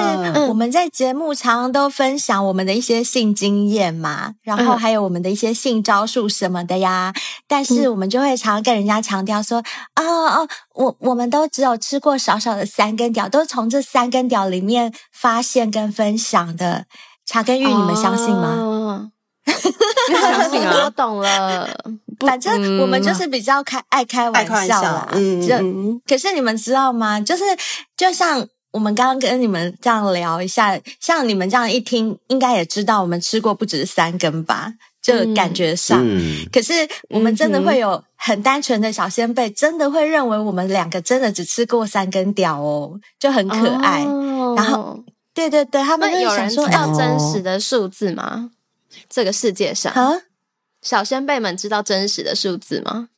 [0.49, 7.15] 我们在节目常常都分享我们的一些性经验嘛，然后还有我们的一些性招数什么的呀。
[7.47, 9.59] 但是我们就会常跟人家强调说，
[9.95, 16.87] 哦哦，我我们都只有吃过少少的三根屌，都是从这三根屌里面发现跟分享的。
[17.25, 19.11] 茶根玉，你们相信吗？
[19.47, 21.69] 相信啊，我懂了。
[22.21, 25.09] 反正我们就是比较开爱开玩笑啦。
[25.13, 27.21] 嗯，嗯，可是你们知道吗？
[27.21, 27.45] 就是
[27.97, 28.47] 就像。
[28.77, 34.75] 我们刚刚跟你们这样聊一下，像你们这样一听，应该也知道我们吃过不止三根吧？
[35.01, 36.75] 就感觉上，嗯、可是
[37.09, 44.05] 我们真的会有很单纯的小仙贝，真的会认为我们两个真的只吃过三根屌哦，就很可爱。
[44.05, 48.51] 哦、然后，对对对，他们有人说，要真实的数字吗？
[48.51, 48.51] 哦、
[49.09, 50.21] 这个世界上，啊、
[50.83, 53.09] 小仙贝们知道真实的数字吗？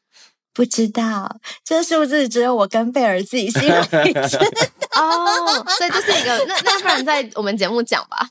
[0.52, 8.28] 不知道，这数字只有我跟贝尔自己心里知道哦，所以这是一个，那那不然在我们节目讲吧。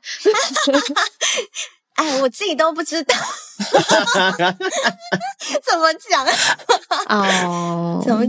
[1.95, 3.15] 哎，我自己都不知道，
[5.63, 6.25] 怎么讲？
[7.09, 8.23] 哦，怎么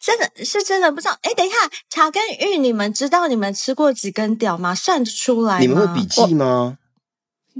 [0.00, 1.16] 真的是真的不知道？
[1.22, 1.56] 哎，等一下，
[1.88, 4.74] 茶跟玉，你们知道你们吃过几根屌吗？
[4.74, 5.60] 算得出来吗？
[5.60, 6.78] 你们会笔记吗？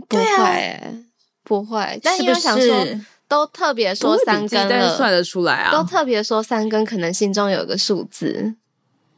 [0.08, 1.04] 不会，
[1.44, 2.00] 不会。
[2.02, 2.86] 但因为想说。
[3.28, 5.72] 都特别说三根了，算得出来啊！
[5.72, 8.56] 都特别说三根，可能心中有个数字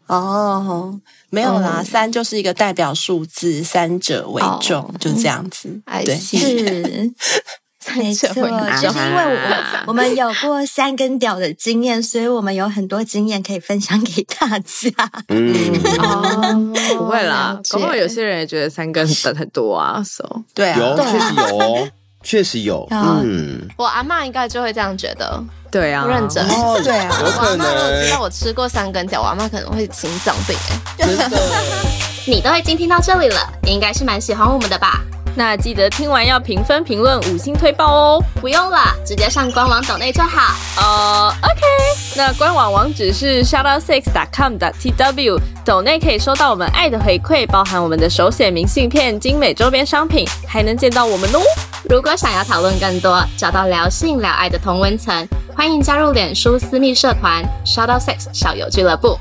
[0.07, 1.01] 哦。
[1.31, 5.81] 没有啦，嗯、三就是一个代表数字，三者为重，哦、就这样子。
[6.05, 7.12] 对，是
[7.99, 15.11] 没错，就是因为我我们有过三根屌的经验，所以我们有很多经验可以分享给大家。
[15.29, 15.53] 嗯，
[15.99, 20.03] 哦，不会啦，搞不好有些人也觉得三根很很多啊。
[20.03, 21.88] So，对啊，有确实有哦。
[22.25, 26.45] 确实有，嗯，我阿嬷应该就会这样觉得，对啊，不认真，
[26.83, 27.67] 对啊，有可能。
[27.67, 30.57] 我阿嬷如果知道我吃过三根屌，我阿嬷可能会心脏病。
[30.99, 31.39] 真的，
[32.27, 35.01] 你都已经听到这里了，你应该是蛮喜欢我们的吧？
[35.37, 38.25] 那记得听完要评分、评论、五星推爆哦！
[38.41, 40.55] 不用了，直接上官网抖内就好。
[40.77, 41.61] 呃，OK，
[42.17, 51.41] 那官网网址是 shout out6.com.tw，抖内可以收到我们爱的回馈，包含我们的手写明信片、精美周边商品，还能见到我们哦。
[51.90, 59.18] 如果想要讨论更多，找到聊性聊爱的同温层，欢迎加入脸书私密社团 Shadow Sex 小友俱乐部。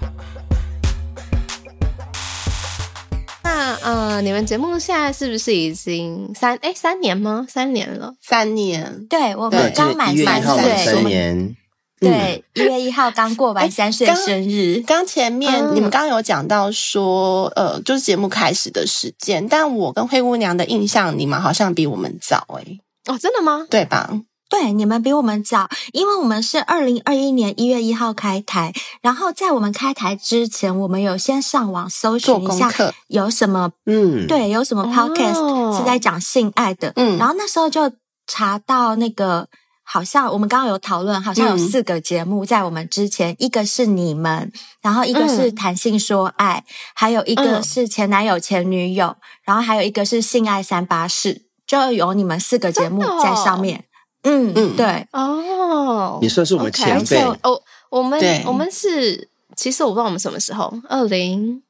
[3.44, 7.46] 那呃，你们节目现在是不是已经三哎三年吗？
[7.50, 9.08] 三年了，三年。
[9.10, 11.56] 对，我们刚满三岁，三年。
[12.04, 14.84] 对，一月一号刚过完三岁生日。
[14.86, 22.80] 刚前面你们刚刚有讲到说，呃，就是节目开始的时间，但我跟灰姑娘的印象，你们好像比我们早哎。
[23.08, 23.66] 哦，真的吗？
[23.70, 24.10] 对吧？
[24.50, 32.72] 对，你们比我们早，因为我们是二零二一年一月一号开台，然后在我们开台之前，我们有先上网搜寻一下
[33.08, 37.92] 有什么，嗯，对，有什么 podcast 是在讲性爱的，嗯，然后那时候就
[38.28, 39.48] 查到那个，
[39.84, 53.84] 好像我们刚刚有讨论，好像有四个节目在我们之前，嗯、一个是你们，然后一个是谈性说爱，嗯、还有一个是前男友前女友，然后还有一个是性爱三八式，就有你们四个节目在上面。
[54.24, 55.06] 嗯嗯，对。
[55.12, 57.22] 哦，你算是我们前辈。
[57.44, 57.62] 哦。
[57.90, 61.62] 我们我们是，其实我不知道我们什么时候，二零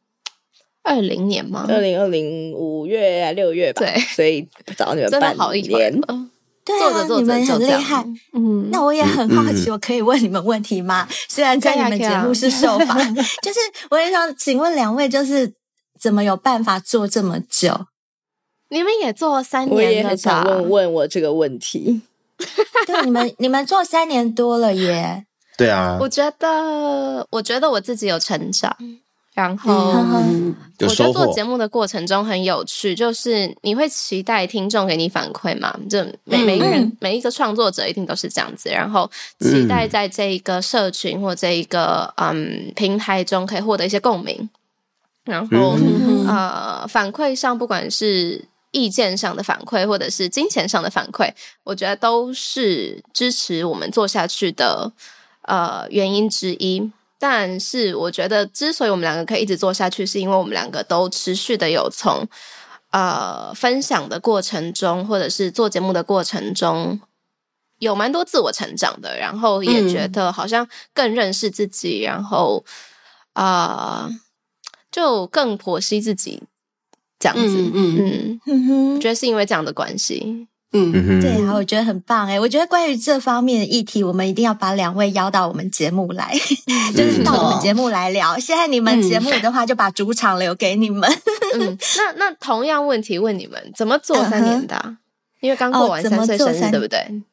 [0.83, 1.65] 二零年吗？
[1.67, 3.81] 二零二零五月六月吧。
[3.81, 4.47] 对，所以
[4.77, 5.99] 找你们办好一年。
[5.99, 6.29] 了。
[6.65, 8.05] 对啊，你们很厉害。
[8.33, 11.07] 嗯，那我也很好奇，我可以问你们问题吗？
[11.27, 12.97] 虽然在你们节目是受访，
[13.43, 15.53] 就是我也想请问两位，就是
[15.99, 17.87] 怎么有办法做这么久？
[18.69, 22.01] 你们也做了三年了，我也很想问问我这个问题。
[22.87, 25.25] 对，你们 你们做三年多了耶。
[25.55, 28.75] 对啊，我觉得我觉得我自己有成长，
[29.33, 29.73] 然后
[30.79, 35.77] 我觉得做节目的过程中很有趣，就是你会期待听众给你反馈嘛？
[35.89, 44.49] 就每每一个人每一个创作者一定都是这样子，然后期待在这一个社群或这一个嗯平台中可以获得一些共鸣，
[45.25, 45.75] 然后
[46.27, 48.45] 呃反馈上不管是。
[48.75, 51.31] 意见上的反馈，或者是金钱上的反馈，
[51.63, 54.91] 我觉得都是支持我们做下去的
[55.43, 56.91] 呃原因之一。
[57.25, 62.27] 但是，我觉得之所以我们两个可以一直做下去，是因为我们两个都持续的有从
[62.91, 66.99] 呃分享的过程中，或者是做节目的过程中，
[67.79, 72.65] 有蛮多自我成长的，然后也觉得好像更认识自己，然后
[73.31, 74.19] 啊、呃，
[74.91, 76.43] 就更剖析自己。
[77.19, 78.67] 这样子，嗯嗯。
[78.67, 86.33] 哼，觉得是因为这样的关系，嗯，对啊，我觉得很棒哎，我觉得关于这方面的议题，我们一定要把两位邀到我们节目来，
[86.95, 88.37] 就是到我们节目来聊。
[88.39, 91.09] 现在你们节目的话，就把主场留给你们。
[91.53, 94.97] 嗯， 那那同样问题问你们，怎么做三年的？
[95.41, 97.23] 因为刚过完三岁生日，对不对？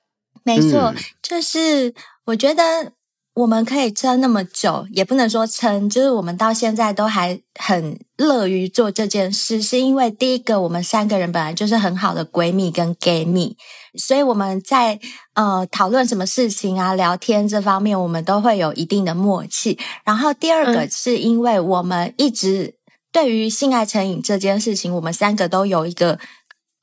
[0.42, 1.94] 没错，就是
[2.26, 2.92] 我觉得。
[3.33, 13.57] 我们可以撑那么久，也不能说撑，就是我们到现在都还很乐于做这件事，是因为第一个，我们三个人本来就是很好的闺蜜跟 gay 蜜，
[13.97, 14.99] 所以我们在
[15.35, 19.79] 呃讨论什么事情啊、聊天这方面，我们都会有一定的默契。
[20.05, 22.75] 然后第二个是因为我们一直
[23.12, 26.19] 对于性爱成瘾这件事情，我们三个都有一个，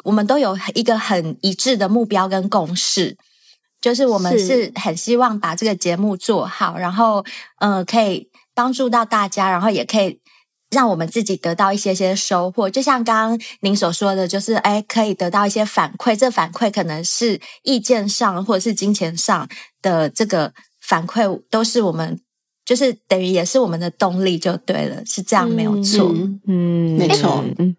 [0.06, 3.18] 我们都有一个很一致的目标跟共识。
[3.88, 7.24] 就是我们是很希望把这个节目做好，然后
[7.62, 10.20] 呃，可以帮助到大家，然后也可以
[10.70, 12.70] 让我们自己得到一些些收获。
[12.70, 19.48] 就像刚刚您所说的，就是哎，可以得到一些反馈，这反馈可能是意见上或者是金钱上
[19.82, 22.20] 的这个反馈，都是我们
[22.66, 27.74] 就是等于也是我们的动力，就对了，是这样没有错，嗯，嗯，没错，嗯。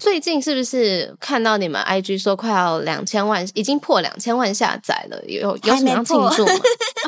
[0.00, 5.22] 最近是不是看到你们 IG 说快要两千万，已经破两千万下载了？
[5.26, 6.54] 有有什么要庆祝吗？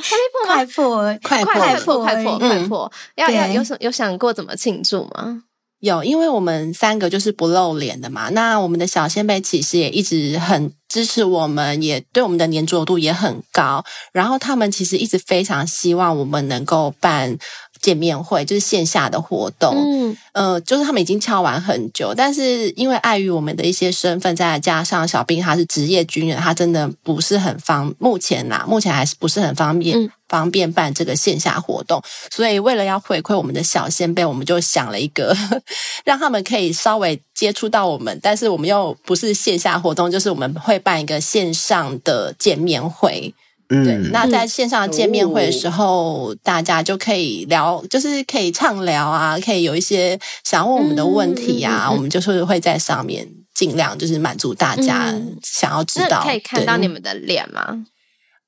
[0.03, 1.19] 还没破吗？
[1.23, 2.93] 快破，快破，快破，快破，快破！
[3.17, 5.45] 要要有什有想过怎么庆祝吗？
[5.81, 8.29] 有，因为我们三个就是不露脸的嘛。
[8.29, 13.85] 那我们的小仙贝其实也一直很支持我们，也对我们的黏着度也很高。
[14.13, 17.37] 然后他们其实一直非常希望我们能够办。
[17.83, 35.37] 见面会就是线下的活动，嗯，呃，就是他们已经敲完很久，但是因为碍于我们的一些身份，再加上小兵他是职业军人，他真的不是很方，目前呐，目前还是不是很方便，嗯、方便办这个线下活动，所以为了要回馈我们的小先辈，我们就想了一个，
[36.07, 43.35] 让他们可以稍微接触到我们，但是我们又不是线下活动，就是我们会办一个线上的见面会。
[43.73, 56.21] 嗯，对，那在线上见面会的时候，嗯、大家就可以聊，就是可以畅聊啊，可以有一些想问我们的问题啊，嗯、我们就是会在上面尽量就是满足大家想要知道。
[56.23, 57.87] 嗯、可以看到你们的脸吗？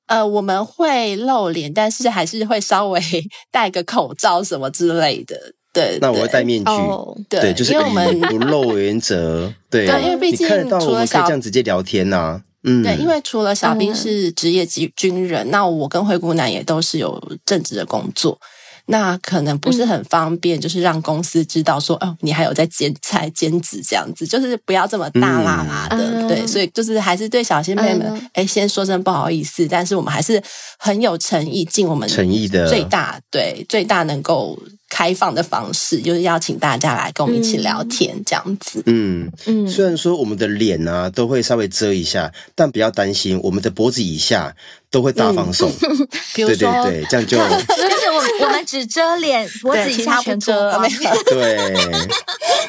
[0.05, 3.01] 呃，我们会露脸，但是还是会稍微
[3.51, 5.35] 戴个口罩什么之类的。
[5.73, 6.69] 对，那我会戴面具。
[6.69, 9.51] 哦、对，对，就是因为我们不露原则。
[9.71, 12.41] 对，对，因为毕竟看得到我们可以这样直接聊天呐、啊。
[12.65, 18.39] 嗯，对，因为除了小兵是职业军军人，嗯、那我跟灰姑娘也都是有正职的工作，
[18.87, 25.97] 那可能不是很方便，嗯、就是让公司知道说，哦，你还有在兼差兼职这样子，就是不要这么大啦啦的。
[25.97, 30.41] 嗯、对，所以就是还是对小仙妹们，哎、嗯，先说声不好意思，但是我们还是
[30.77, 34.57] 很有诚意，尽我们诚意的最大，对，最大能够。
[34.87, 38.81] 开放的方式，就是邀请大家来跟我们一起聊天，这样子。
[38.85, 44.55] 嗯嗯，虽然说我们的脸啊都会稍微遮一下，但不要担心，我们的脖子以下
[44.89, 45.69] 都会大放送。
[45.83, 47.43] 嗯、对对对，这样就就
[47.99, 50.71] 是 我我们只遮脸，脖子以下全遮。
[51.27, 51.73] 对，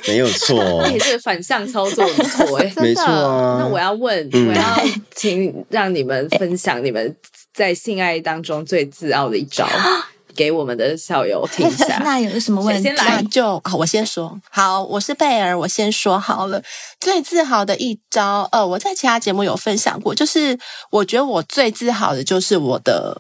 [0.09, 0.87] 没有错。
[0.89, 3.59] 也是反向操作，没错哎，没错啊。
[3.61, 7.17] 那我要问，嗯、我要请让你们分享你们
[7.55, 9.69] 在性爱当中最自傲的一招。
[10.35, 12.83] 给我们的校友听一下， 那有什么问题？
[12.83, 14.39] 先来就好，我先说。
[14.51, 16.63] 好，我是贝儿，我先说好了。
[17.01, 20.59] 最自豪的一招，呃，我在其他节目有分享过，就是
[20.91, 23.17] 我觉得我最自豪的就是我的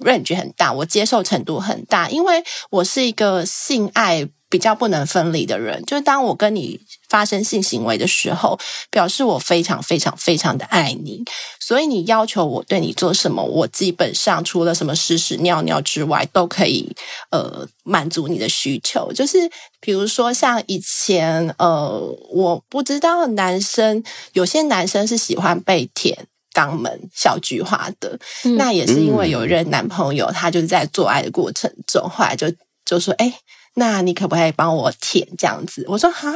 [0.00, 6.80] range 很大，我接受程度很大，因为我是一个性爱比较不能分离的人，就是当我跟你
[7.10, 8.58] 发生性行为的时候，
[8.90, 11.22] 表示我非常非常非常的爱你，
[11.60, 16.90] 所以你要求我对你做什么，我基本上除了什么屎屎尿尿之外，都可以
[17.30, 19.12] 呃满足你的需求。
[19.12, 26.26] 就是比如说像以前呃，我不知道男生有些男生是喜欢被舔
[26.58, 32.46] 肛门小菊花的，嗯、那也是因为有一任男朋友，他就是在做爱的过程中，后来就
[32.84, 33.32] 就说哎。
[33.74, 35.84] 那你可不可以帮我舔这样子？
[35.86, 36.34] 我说哈，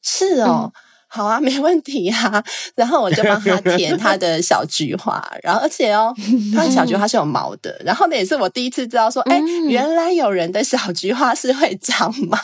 [0.00, 0.72] 是哦，嗯、
[1.08, 2.44] 好啊，没问题啊。
[2.76, 6.14] 然后我就帮他舔他的小菊花，然后而且哦，
[6.54, 7.76] 他的小菊花是有毛的。
[7.84, 12.38] 然后那也是我第一次知道说，哎、嗯，原来有人的小菊花是会长毛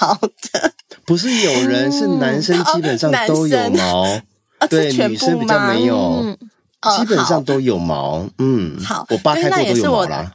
[0.50, 0.72] 的。
[1.06, 4.02] 不是有人，是男生 基本上都有毛，
[4.58, 6.36] 哦、对，女生比较没有，嗯、
[6.96, 8.26] 基本上都有毛。
[8.38, 10.32] 嗯，好，我扒开过都有毛啦。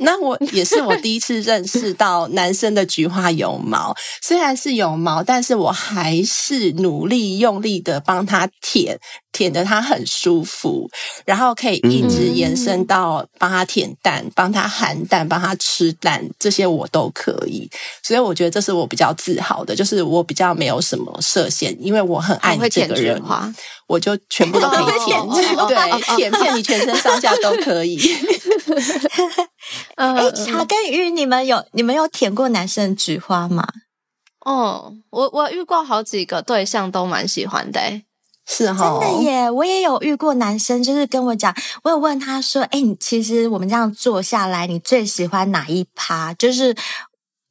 [0.00, 8.98] 那我也是我第一次认识到男生的菊花有毛， 虽然是有毛，但是我还是努力用力的帮他舔，
[9.32, 10.88] 舔的他很舒服，
[11.24, 17.68] 然后可以一直延伸到帮他舔蛋、帮他含蛋、帮他吃蛋，这些我都可以。
[18.02, 23.22] 所以我觉得这是我比较自豪的，就是我比较没有什么设限，因为我很爱你这个人，
[23.86, 25.20] 我就全部都可以舔，
[25.66, 27.98] 对，舔 遍你全身上下都可以。
[29.98, 33.66] 哎、欸，茶跟鱼，你们有你们有舔过男生的菊花吗？
[34.46, 38.04] 哦，我我遇过好几个对象都蛮喜欢的、欸，
[38.46, 39.50] 是哈，真的耶！
[39.50, 46.32] 我也有遇过男生，就是跟我讲，我有问他说，哎、欸，你其实我们这样坐下来，你最喜欢哪一趴？
[46.34, 46.74] 就是。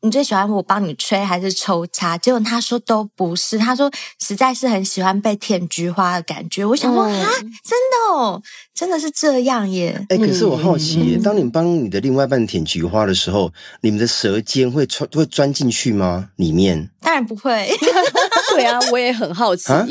[0.01, 2.15] 你最喜欢我帮你吹还是抽插？
[2.17, 6.63] 结果他说都不是，他说实在是很喜欢被舔菊花的感觉。
[6.63, 8.41] 我想说啊，真的哦，
[8.75, 10.05] 真的是这样耶。
[10.10, 16.29] 哎，可是我好奇，嗯、当你帮你的另外一半舔菊花的时候，你们的舌尖会穿会钻进去吗？
[16.36, 16.91] 里面？
[17.01, 17.67] 当然不会。
[18.53, 19.73] 对啊，我也很好奇。
[19.73, 19.86] 啊、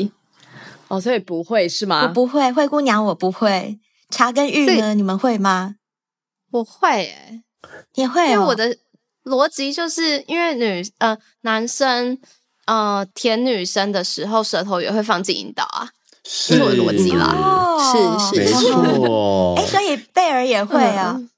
[0.87, 2.03] 哦，所以不会是吗？
[2.03, 3.77] 我不会，灰姑娘我不会。
[4.09, 4.93] 茶跟玉呢？
[4.95, 5.75] 你们会吗？
[6.51, 7.43] 我会耶，
[7.95, 8.77] 也会、哦，因为我的。
[9.27, 12.17] 逻辑就是因为女呃男生
[12.65, 15.89] 呃舔女生的时候，舌头也会放进阴道啊，
[16.25, 17.35] 是我的逻辑啦，
[17.91, 19.55] 是、是是没错。
[19.57, 21.15] 哎，所以贝尔也会啊。
[21.17, 21.29] 嗯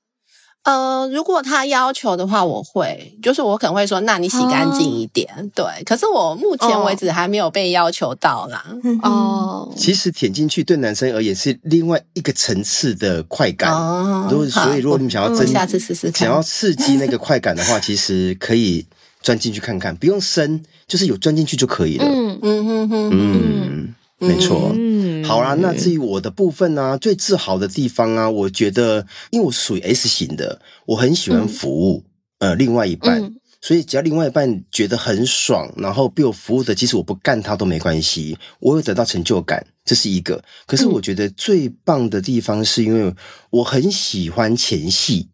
[0.69, 5.65] 呃，如果他要求的话，我会，就是我可能会说，那你洗干净一点，哦、对。
[5.83, 8.63] 可是我目前为止还没有被要求到啦。
[9.01, 13.73] 哦，其实舔进去对男生而言是另外一个层次的快感。
[13.73, 18.85] 哦，如果所以如果你们想要增，下次试试，想要刺激那个快感的话，其实可以
[19.23, 22.05] 钻进去看看，不用深，就是有钻进去就可以了。
[22.05, 24.71] 嗯嗯嗯嗯嗯，没错。
[24.75, 32.03] 嗯好啦，那至于我的部分呢、啊，最自豪的地方啊，我觉得，因为我属于 S 型的，我很喜欢服务，
[32.39, 40.43] 嗯、呃，另外一半，嗯、所以只要另外一半觉得很爽，然后被我服务的，即使我不干他都没关系，我会得到成就感，这是一个。
[40.65, 43.13] 可是我觉得最棒的地方，是因为
[43.49, 45.29] 我很喜欢前戏，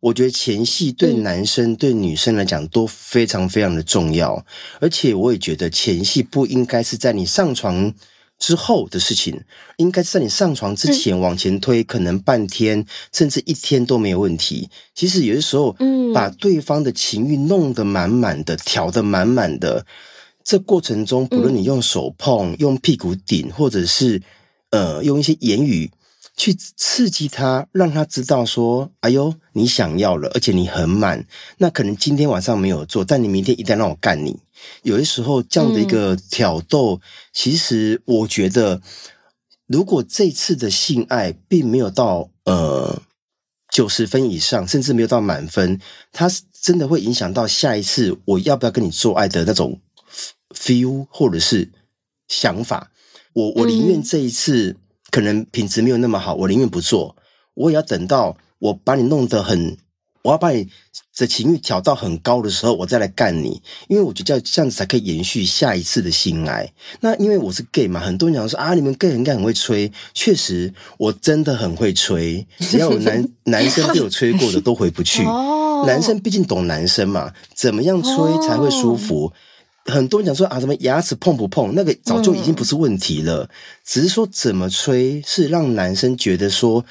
[0.00, 4.44] 我觉得前戏对男生、对女生来讲都非常非常的重要，
[4.80, 7.94] 而且我也觉得前戏不应该是在你上床。
[8.38, 9.42] 之后的事情，
[9.78, 14.68] 应该是在你上床之前往前推，可能半天甚至一天都没有问题。
[14.94, 19.86] 其实有的时候，嗯，把对方的情欲弄得满满的，调得满满的，
[20.44, 24.22] 这过程中，不论你用手碰、用屁股顶，或者是
[24.70, 25.90] 呃用一些言语
[26.36, 31.24] 去刺激他，让他知道说：“哎呦，你想要了，而且你很满。”
[31.58, 34.38] 那可能今天晚上没有做，但你明天一旦让我干你。
[34.82, 37.00] 有些时候，这样的一个挑逗，嗯、
[37.32, 38.80] 其实我觉得，
[39.66, 43.02] 如果这次的性爱并没有到呃
[43.70, 45.80] 九十分以上，甚至没有到满分，
[46.12, 49.80] 它是真的会影响到下一次我要不要跟你做爱的那种
[50.50, 51.72] feel 或者是
[52.28, 52.90] 想法。
[53.32, 54.76] 我我宁愿这一次
[55.10, 57.16] 可能品质没有那么好，我宁愿不做，
[57.54, 59.76] 我也要等到我把你弄得很。
[60.26, 60.68] 我要把你
[61.16, 66.68] 的情欲调到很高的时候，我再来干你，因为我觉得这样子才可以延续下一次的性爱。
[66.98, 75.22] 那因为我是 gay 嘛，很多人讲说啊，你们 gay 应该很会吹，确实我真的很会吹，只要有男 男生被我吹过的都回不去。
[75.86, 78.12] 男生毕竟懂男生嘛，怎么样吹
[78.44, 79.32] 才会舒服？
[79.84, 83.48] 很多人讲说啊，什么牙齿碰不碰，那个早就已经不是问题了，
[83.84, 86.84] 只是说怎么吹是让男生觉得说。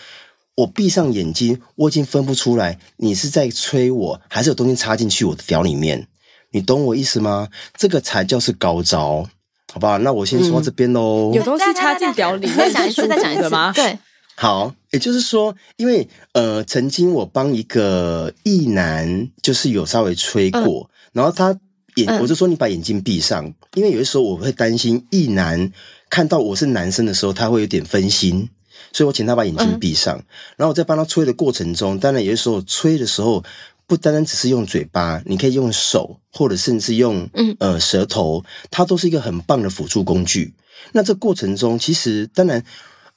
[0.56, 6.08] 我闭上眼睛，我已经分不出来你是在吹我，还是有东西插进去我的屌里面。
[6.51, 7.49] 你懂我意思吗？
[7.78, 9.28] 这个才叫是高招，
[9.74, 9.97] 好不好？
[9.97, 11.34] 那我先说到这边喽、嗯。
[11.34, 13.74] 有东西插进屌里面，再讲一次，再讲一次吗？
[13.74, 13.99] 对，
[14.38, 21.53] 好，也就是说，因为呃，曾经我帮一个异男，就是有稍微吹过，嗯、然后他
[21.95, 25.70] 眼，我就说你把眼睛闭上，嗯、因为有的时候我会担心异男
[26.10, 28.47] 看到我是男生的时候，他会有点分心。
[28.96, 30.26] 所以我请他把眼睛闭上，嗯、
[30.56, 33.43] 然后我在帮他吹的过程中，当然有的时候吹的时候，
[33.86, 37.30] 不单单只是用嘴巴，你可以用手，或者甚至用
[37.60, 40.54] 呃舌头，它都是一个很棒的辅助工具。
[40.93, 42.64] 那这过程中，其实当然，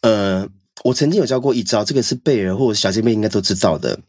[0.00, 0.48] 呃，
[0.82, 4.00] 我曾经有教过一招，这个是贝尔或者小姐妹应该都知道的。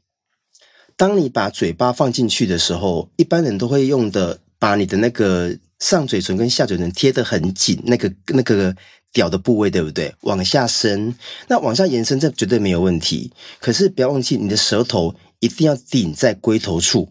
[0.97, 8.75] 当你把嘴巴放进去的时候，一般人都会用的，把你的那个上嘴唇跟下嘴唇贴得很紧，那个那个。
[9.11, 10.13] 屌的部位对不对？
[10.21, 11.15] 往下伸，
[11.47, 13.31] 那往下延伸，这绝对没有问题。
[13.59, 17.09] 可是不要忘记，你的舌头一定要顶在龟头处。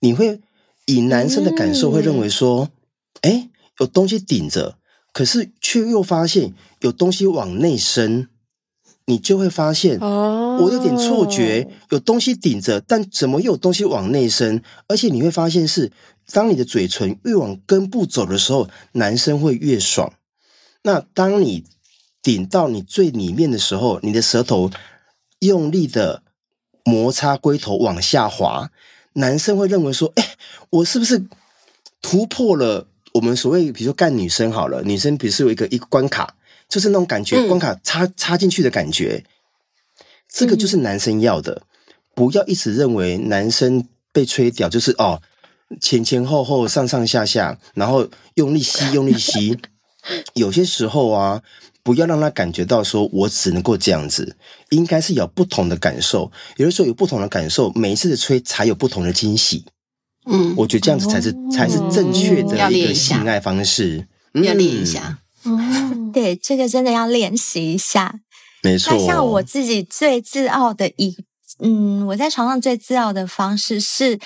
[0.00, 0.40] 你会
[0.86, 2.70] 以男生的感受会认为说，
[3.22, 4.78] 哎、嗯，有东西顶着，
[5.12, 8.28] 可是却又发现有东西往内伸，
[9.06, 14.62] 你就会发现，哦，我有点错觉，有东西顶着，但怎么又有东西往内伸？
[14.86, 15.90] 而且你会发现是，
[16.32, 20.12] 当你的嘴唇越往根部走的时候，男生会越爽。
[20.86, 21.64] 那当你
[22.22, 24.70] 顶到你最里面的时候，你的舌头
[25.38, 26.22] 用力的
[26.84, 28.70] 摩擦龟头往下滑，
[29.14, 30.36] 男生会认为说：“哎，
[30.68, 31.26] 我是不是
[32.02, 36.36] 突破了我们所谓，比如说干女生好了，女生比如说有一个一个关卡，
[36.68, 39.24] 就是那种感觉，关卡插插进去的感觉，
[40.28, 41.62] 这个就是男生要的。
[42.14, 45.22] 不要一直认为男生被吹屌就是哦，
[45.80, 49.58] 前前后后、上上下下，然后用力吸，用力吸。”
[50.34, 51.42] 有些时候啊，
[51.82, 54.36] 不要让他感觉到说我只能够这样子，
[54.70, 56.30] 应该是有不同的感受。
[56.56, 59.64] 有的时候有不同的感受，每一次的吹才有不同的惊喜。
[60.26, 64.06] 嗯，我觉得这样子才是、哦、才是正确的一个性爱方式。
[64.34, 68.20] 要练一下，嗯， 对，这个真的要练习一下。
[68.62, 71.16] 没错，那像我自己最自傲的一，
[71.60, 74.18] 嗯，我在床上最自傲的方式是。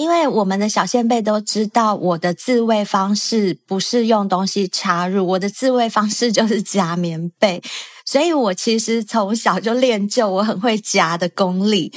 [0.00, 7.62] 因为我们的小先辈都知道，我的自慰方式不是用东西插入，我的自慰方式就是夹棉被，
[8.06, 11.92] 所以我其实从小就练就我很会夹的功力。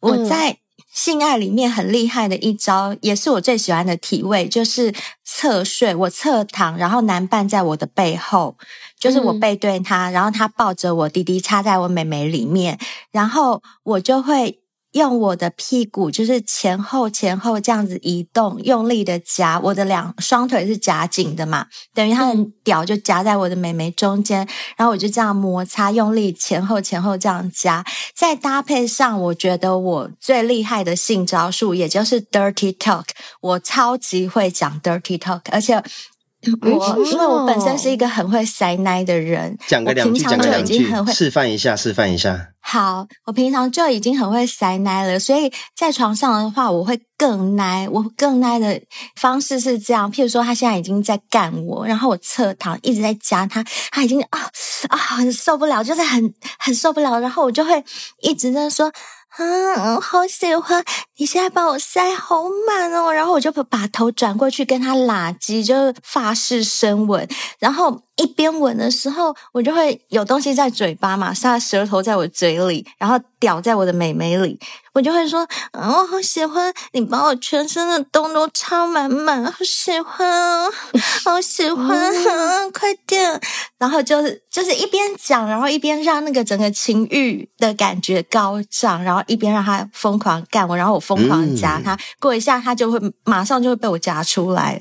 [0.00, 0.58] 我在
[0.92, 4.92] 性爱里面很厉害的一招，也是我最喜欢的体位，就是
[5.24, 5.94] 侧睡。
[5.94, 8.58] 我侧躺，然后男伴在我的背后，
[9.00, 12.78] 就是我背对他，然后他抱着我弟弟插在我美眉里面，
[13.10, 14.60] 然后我就会。
[14.96, 24.38] 用我的屁股就是前后前后这样子移动，用力的夹，我的两双腿是夹紧的嘛，等于他的屌就夹在我的美眉中间，
[24.76, 27.84] 然后我就这样摩擦，用力前后前后这样夹，
[28.14, 33.04] 再搭配上我觉得我最厉害的性招数，也就是 dirty talk，
[33.42, 35.84] 我超级会讲 dirty talk，而且。
[36.62, 42.48] 我因为我本身是一个很会塞奶的人，讲个两句，讲个两句，示范一下，示范一下。
[42.60, 47.88] 好，我平常就已经很会塞奶了，所以在床上的话，我会更奶。
[47.88, 48.80] 我更奶的
[49.14, 54.40] 方式是这样，譬如说，他现在已经在干我，然后我侧躺一直在夹他，他已经啊
[54.88, 57.84] 啊很受不了，就是很很受不了，然后我就会
[58.20, 58.92] 一直在说。
[59.38, 60.82] 嗯，好喜欢，
[61.16, 63.12] 你现在把我塞好满哦。
[63.12, 68.02] 然后我就把头转过去跟他拉鸡，就是法式深吻，然后。
[68.16, 74.58] 一边吻的时候，我就会有东西在嘴巴嘛，他舌头在我嘴里，然后屌在我的美眉里，
[74.94, 80.66] 我就会说，嗯，我好喜欢你把我全身的洞都插满满，好喜欢啊，
[81.26, 83.38] 好喜欢啊，快点！
[83.76, 94.80] 然后就是就是一边讲，然后一边让那个整个情欲的感觉高涨，然后一边让他疯狂干我，然后我疯狂夹他，嗯、过一下他就会马上就会被我夹出来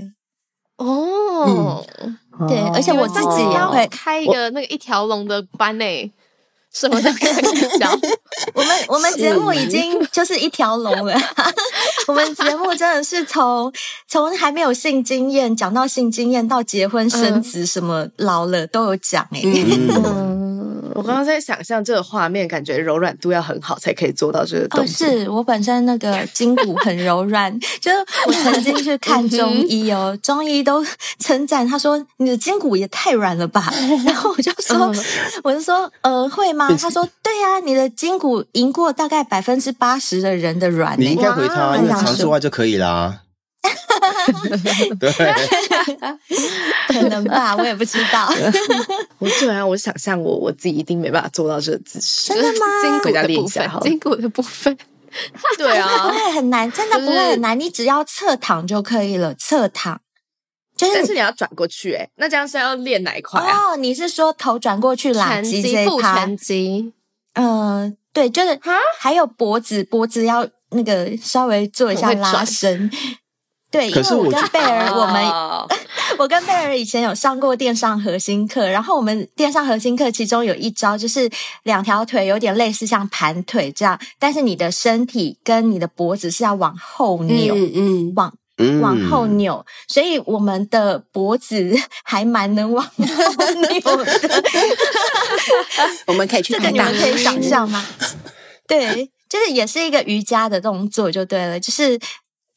[0.78, 1.86] 哦。
[1.98, 2.18] 嗯
[2.50, 6.12] 对，而且我自己也会开一个那个一条龙的班诶，
[6.74, 7.90] 什么都可以讲。
[8.54, 11.16] 我们我们节目已经就是一条龙了，
[12.08, 13.72] 我们节目真的是从
[14.10, 19.42] 从还没有性经验讲到性经验，到结婚生子，什么老了都有讲诶。
[19.46, 20.44] 嗯
[20.96, 25.06] 我刚刚在想象这个画面，感觉柔软度要很好才可以做到这个动作。
[25.06, 30.84] 哦，是我本身那个筋骨很柔软， 就是我曾经去 看中医哦，中医都
[31.20, 33.72] 称赞他说你的筋骨也太软了吧。
[34.06, 34.92] 然后我就说，
[35.44, 36.70] 我就说，呃，会吗？
[36.80, 41.00] 他说，对呀，你的筋骨赢过大概百分之八十的人的软。
[41.00, 43.22] 你应该回他，因为常说话就可以啦。
[45.00, 45.12] 对，
[46.88, 48.28] 可能吧， 我也不知道。
[49.20, 52.34] 我对啊，我想象我我自己一定没办法做到这个姿势。
[52.34, 52.66] 真的吗？
[52.82, 54.78] 筋骨的部分，筋骨的部分。
[55.58, 57.58] 对啊，不会很难，真的不会很难。
[57.60, 60.02] 你只要侧躺就可以了，侧躺。
[60.76, 63.72] 就是，但是你要转过去，哎，那这样是要练哪一块啊？
[63.72, 66.16] 哦，你是说头转过去拉鸡这一趴？
[66.18, 66.92] 前肌。
[67.36, 68.60] 嗯，对，就是
[69.00, 72.92] 还有脖子，脖子要那个稍微做一下拉伸。
[73.76, 75.24] 对，因为我跟贝儿，我们
[76.18, 81.30] 我跟贝儿以前有上过电商核心课，然后我们电商核心课其中有一招就是
[81.64, 88.34] 两条腿有点类似像盘腿这样，但是你的身体跟你的脖子是要往后扭，嗯嗯，往
[88.82, 92.92] 往后扭，所以我们的脖子 还蛮能往后
[93.70, 94.42] 扭的。
[96.08, 97.86] 我们可以去看看，这个你们可以想象吗？
[98.66, 102.00] 对，就是也是一个瑜伽的动作就对了，就是。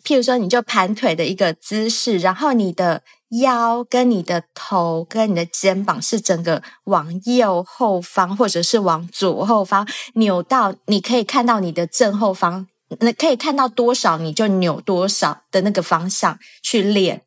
[0.05, 3.03] 譬如说，你就盘腿的一个姿势，然后你的
[3.43, 12.67] 腰跟你的头跟你的肩膀是整个往右后方，或者是往左后方扭到，你可以看到你的正后方，
[13.01, 17.23] 那可以看到多少你就扭多少的那个方向去练。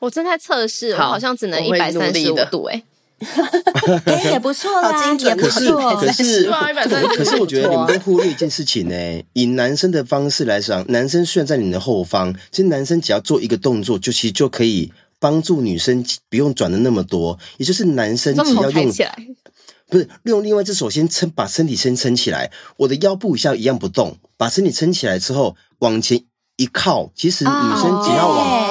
[0.00, 2.82] 我正在测试，好我好像只能一百三十五度诶。
[4.06, 5.96] 哎，也不错啦，也不错。
[5.96, 9.22] 可是，可是，可是，我觉得你们都忽略一件事情呢。
[9.32, 17.38] 以男生的方式来讲，男生虽然在你的后方，其实男生只要做一个动作，就其实就可以帮助女生不用转的那么多。
[17.58, 18.92] 也就是男生只要用，
[19.88, 22.50] 不是用另外一只手先撑，把身体先撑起来。
[22.78, 26.22] 我的腰部以下一样不动，把身体撑起来之后往前
[26.56, 28.61] 一靠，其实女生只要往。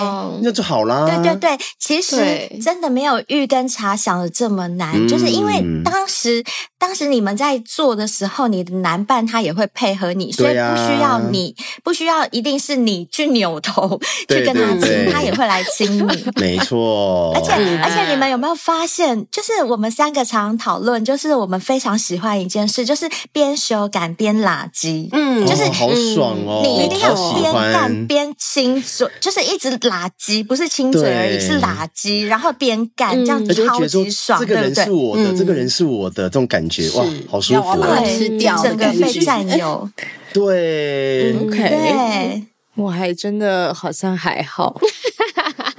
[0.41, 1.05] 那就好啦。
[1.05, 6.45] 对对对，其实真的没有玉跟茶想的这么难，就是因为当时、嗯、
[6.77, 15.05] 当时你们在做的时候，你的男伴他也会配合你，所以不需要你，啊、不需要一定是你去扭头 去跟他亲，对对。
[15.05, 16.25] 对，他也会来亲你。
[16.41, 17.33] 没错。
[17.35, 17.51] 而且
[17.83, 30.41] 而且你们有没有发现，就是我们三个常常讨论，就是我们非常喜欢一件事，就是边修改边拉机，嗯，就是、哦、好爽哦，你一定要边干边亲嘴，就是一直拉鸡。
[30.43, 39.89] 不是亲嘴而已，是喇鸡，然后边干这样超级爽，这个人是我的，这个人是我的这种感觉，哇，好舒服，对，整个被占有，
[40.33, 42.43] 对，OK，
[42.75, 44.79] 我还真的好像还好，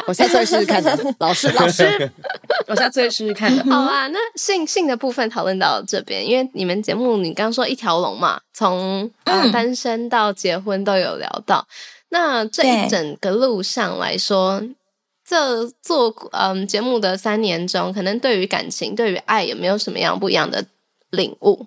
[0.07, 2.11] 我下次会试试看的，老师，老师，
[2.69, 3.65] 我下次会试试看的。
[3.65, 11.67] 好啊，那性性的部分讨论到这边，因为你们节目你刚刚说一条龙嘛，从单身到结婚都有聊到。
[12.13, 14.63] 那这一整个路上来说，
[15.27, 20.67] 这做嗯节目的三年中，可能对于感情、对于爱，有没有什么样不一样的
[21.09, 21.67] 领悟？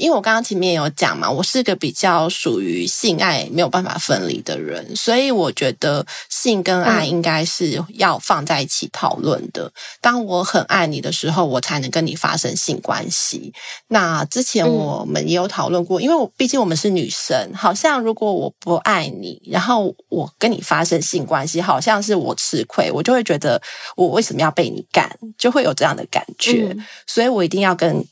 [0.00, 9.64] 因为我刚刚前面有讲嘛，我是个比较属于性爱没有办法分离的人，所以我觉得性跟爱应该是要放在一起讨论的。
[9.66, 13.52] 嗯、当我很爱你的时候，我才能跟你发生性关系。
[13.88, 23.60] 那之前我们也有讨论过，嗯、因为我毕竟我们是女生，好像如果我不爱你，然后我跟你发生性关系，好像是我吃亏，我就会觉得
[23.96, 26.68] 我为什么要被你干，就会有这样的感觉。
[26.70, 28.02] 嗯、所以我一定要跟。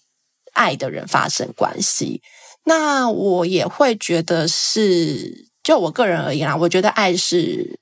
[0.58, 2.20] 爱的人发生关系，
[2.64, 7.78] 那我也会觉得是，就我个人而言啦，我觉得爱是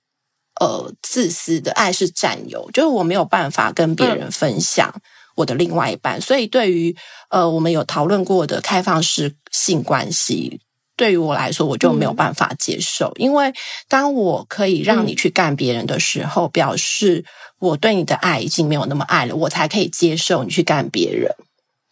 [0.60, 4.92] 呃自私的，爱是占有，就是我没有办法跟别人分享
[5.36, 6.94] 我的另外一半，嗯、所以对于
[7.30, 10.60] 呃我们有讨论过的开放式性关系，
[10.96, 13.52] 对于我来说，我就没有办法接受，嗯、因为
[13.88, 17.24] 当我可以让你去干别人的时候，嗯、表示
[17.58, 21.34] 我对你的爱已经没有那么爱了，我才可以接受你去干别人。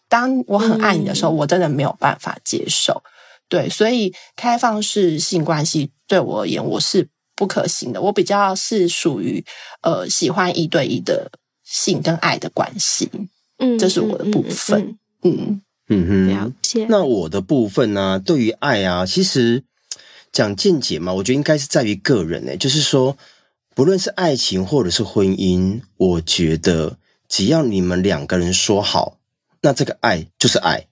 [0.07, 3.03] 当我很爱你的时候，嗯、我真的没有办法接受。
[3.47, 8.01] 对，所以开放式性关系对我而言，我是不可行的。
[8.01, 9.43] 我比较是属于
[9.81, 11.31] 呃喜欢一对一的
[11.63, 13.09] 性跟爱的关系，
[13.59, 15.31] 嗯，这是我的部分，嗯。
[15.31, 16.87] 嗯嗯嗯哼，了解。
[16.89, 18.17] 那我的部分呢、啊？
[18.17, 19.63] 对于爱啊，其实
[20.31, 22.57] 讲见解嘛，我觉得应该是在于个人诶、欸。
[22.57, 23.15] 就是说，
[23.75, 26.97] 不论是爱情或者是婚姻，我觉得
[27.29, 29.17] 只要你们两个人说好，
[29.65, 30.85] 那这个爱就是爱。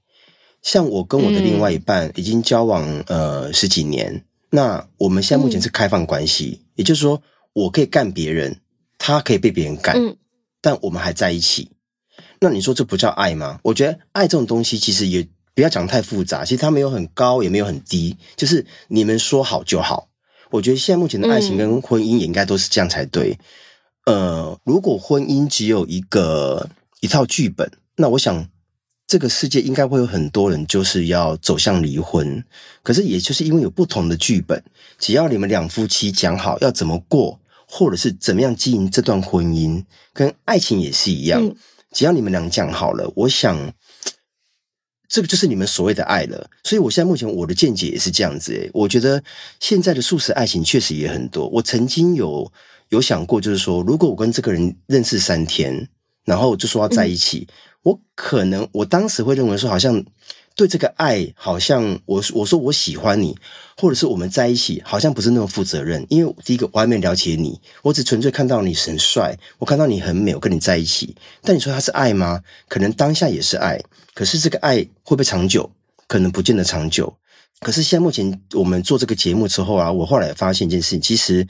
[0.64, 3.04] 像我跟我的另外一半已经交往、嗯、
[3.44, 7.22] 呃十几年，那我们现在目前是开放关系，嗯、也就是说，
[7.54, 8.60] 我可以干别人，
[8.98, 10.18] 他可以被别人干，嗯、
[10.60, 11.70] 但我们还在一起。
[12.40, 13.60] 那你说这不叫爱吗？
[13.62, 20.10] 我觉得爱这种东西其实也不要讲太复杂，其实它没有很高，也没有很低，就是你们说好就好。
[20.50, 23.38] 我觉得现在目前的爱情跟婚姻也应该都是这样才对。
[24.06, 26.70] 嗯、呃，如果婚姻只有一个
[27.02, 28.48] 一套剧本，那我想
[29.06, 32.44] 这个世界应该会有很多人就是要走向离婚。
[32.82, 34.64] 可是也就是因为有不同的剧本，
[34.98, 39.84] 只要你们两夫妻讲好要怎么过，或者是怎么样经营这段婚姻，
[40.14, 41.44] 跟爱情也是一样。
[41.44, 41.56] 嗯
[41.94, 43.72] 只要你们俩讲好了，我想
[45.08, 46.50] 这个就是你们所谓的爱了。
[46.64, 48.52] 所以，我现在目前我的见解也是这样子。
[48.52, 49.24] 诶，我觉得
[49.60, 51.48] 现在的素食爱情确实也很多。
[51.50, 52.52] 我曾经有
[52.90, 55.88] 有想过，就是说，如果我跟这个人认识三天，
[56.26, 57.54] 然后就说要在一起，嗯、
[57.84, 60.04] 我可能我当时会认为说，好像。
[60.56, 63.36] 对这个爱，好像我我说我喜欢你，
[63.76, 66.06] 或者是我们在一起，好像不是那么负责任。
[66.10, 71.16] 因为第一个我还没了解你，我只纯粹看到你很帅，我看到你很美，我跟你在一起。
[71.42, 72.40] 但你说他是爱吗？
[72.68, 73.82] 可能当下也是爱，
[74.14, 75.68] 可是这个爱会不会长久？
[76.08, 77.12] 可能不见得长久。
[77.62, 81.48] 可是现在目前我们做这个节目之后啊，我后来发现一件事情，其实，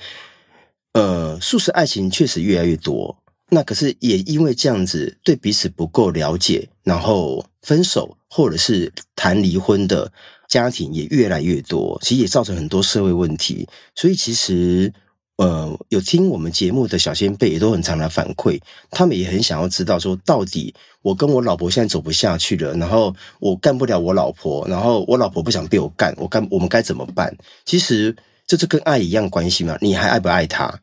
[0.94, 3.14] 呃，素食爱情确实越来越多。
[3.54, 10.12] 那可是也因为这样子，对彼此不够了解，然后分手或者是谈离婚的
[10.50, 13.68] 家庭也越来越多，其实也造成很多社会问题。
[13.94, 14.92] 所以其实，
[15.38, 20.74] 呃，有听我们节目的小先辈也都很常来反馈，他们也很想要知道说，到底
[21.04, 27.32] 我跟我老婆现在走不下去了，然后我干不了我老婆，然后我老婆不想被我干，我干我们该怎么办？
[27.66, 28.16] 其实
[28.48, 30.80] 这是跟爱一样关系嘛，你还爱不爱他？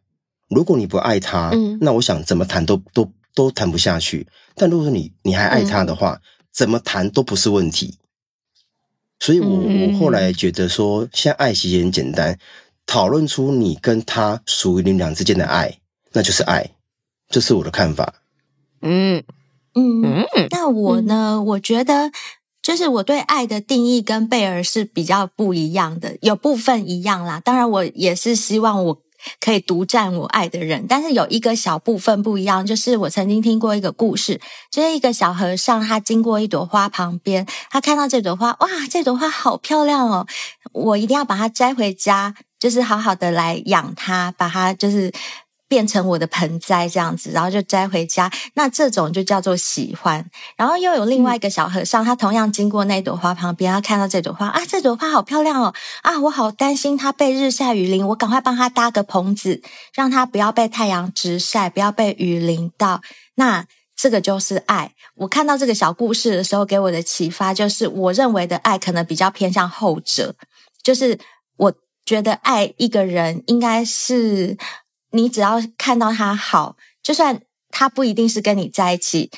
[0.50, 4.26] 如果你不爱他，嗯，那我想怎么谈都都都谈不下去。
[4.56, 6.20] 但如果说你你还爱他的话，嗯、
[6.52, 7.94] 怎么谈都不是问题。
[9.20, 12.36] 所以我，我、后来觉得说，现在爱其实很简单，
[12.84, 15.78] 讨论出你跟他属于你们俩之间的爱，
[16.12, 16.70] 那就是爱。
[17.28, 18.14] 这是我的看法。
[18.82, 19.22] 嗯
[19.74, 20.48] 嗯嗯。
[20.50, 21.36] 那我呢？
[21.36, 22.10] 嗯、我觉得
[22.60, 27.38] 就是我对爱的定义跟贝尔是比较不一样的，有部分一样啦。
[27.38, 29.02] 当然，我也是希望我。
[29.40, 34.40] 可以独占我爱的人，但是有一个小部分不一样，就是我曾经听过一个故事，
[34.70, 40.26] 就是一个小和尚，他经过一朵花旁边，他看到这朵花，哇，这朵花好漂亮哦，
[40.72, 45.12] 我一定要把它摘回家，就是好好的来养它，把它就是。
[45.70, 48.28] 变成我的盆栽这样子，然后就摘回家。
[48.54, 50.28] 那这种就叫做喜欢。
[50.56, 55.72] 然后又有另外一个小和尚，他同样经过那朵花旁边，他看到这朵花啊，这朵花好漂亮哦！
[56.02, 59.62] 啊，我好担心它被日晒雨淋，我赶快帮它搭个棚子，
[59.94, 63.00] 让它不要被太阳直晒，不要被雨淋到。
[63.36, 63.64] 那
[63.94, 64.92] 这个就是爱。
[65.14, 70.34] 我看到这个小故事的时候，给我的启发就是，我认为的爱可能比较偏向后者，
[70.82, 71.16] 就是
[71.56, 71.72] 我
[72.04, 74.56] 觉得爱一个人应该是。
[75.12, 77.40] 你只要看到他好，就算
[77.70, 79.30] 他不一定是跟你在一起，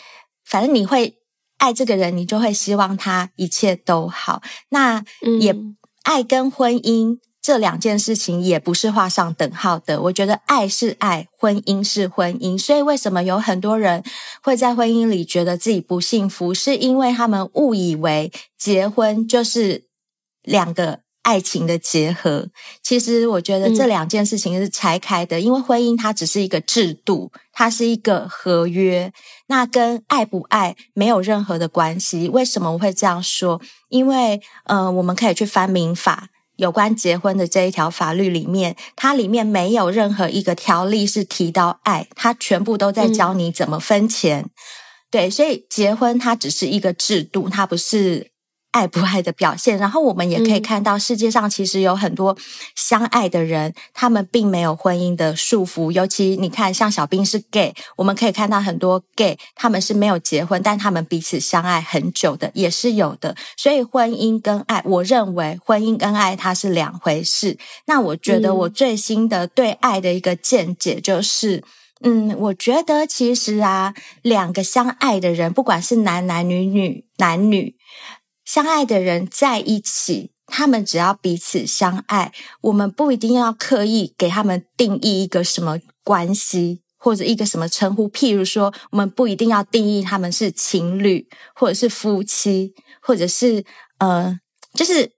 [0.44, 1.18] 反正你会
[1.58, 4.42] 爱这个人，你就会希望他一切都好。
[4.70, 5.04] 那
[5.40, 5.54] 也
[6.02, 10.02] 爱跟婚姻这两件事情也不是画上等号的。
[10.02, 12.58] 我觉得爱是爱，婚姻是婚姻。
[12.58, 14.02] 所以为什么有很多人
[14.42, 19.86] 会在婚姻里觉得自己不幸福，是因为他们误以为结婚就是
[20.42, 21.00] 两个。
[21.22, 22.48] 爱情的结合，
[22.82, 29.12] 其实我觉得这两件事情是拆开的，嗯、因为婚姻它只是一个制度，它是一个合约，
[29.46, 32.28] 那跟爱不爱没有任何的关系。
[32.28, 33.60] 为什么我会这样说？
[33.88, 44.40] 因为，呃，我们可以去翻民法，有关结婚的这一条法律里面，它里面没有任何一个条例是提到爱，它全部都在教你怎么分钱。
[44.40, 44.50] 嗯、
[45.08, 48.31] 对，所以结婚它只是一个制度，它不是。
[48.72, 52.36] 爱不爱的表现，然后我们也可以看到世界上其实有很多
[52.74, 55.92] 相爱的人，他们并没有婚姻的束缚。
[55.92, 63.36] 尤其你看，像小兵是 gay，我们可以看到很多 gay，他们是没有结婚，但他们彼此相爱很久的，也是有的。
[63.56, 67.58] 所以婚姻跟爱，我认为婚姻跟爱它是两回事。
[67.84, 71.62] 那我觉得我最新的对爱的一个见解就是，
[72.00, 73.92] 嗯，我觉得其实啊，
[74.22, 77.76] 两个相爱的人，不管是男男女女，男女。
[78.52, 88.10] 相爱的人在一起，他们只要彼此相爱，我们不一定要刻意给他们定义一个什么关系或者一个什么称呼。
[88.10, 93.64] 譬如说，我们不一定要定义他们是情侣，或者是夫妻，或者是
[93.96, 94.38] 呃，
[94.74, 95.12] 就是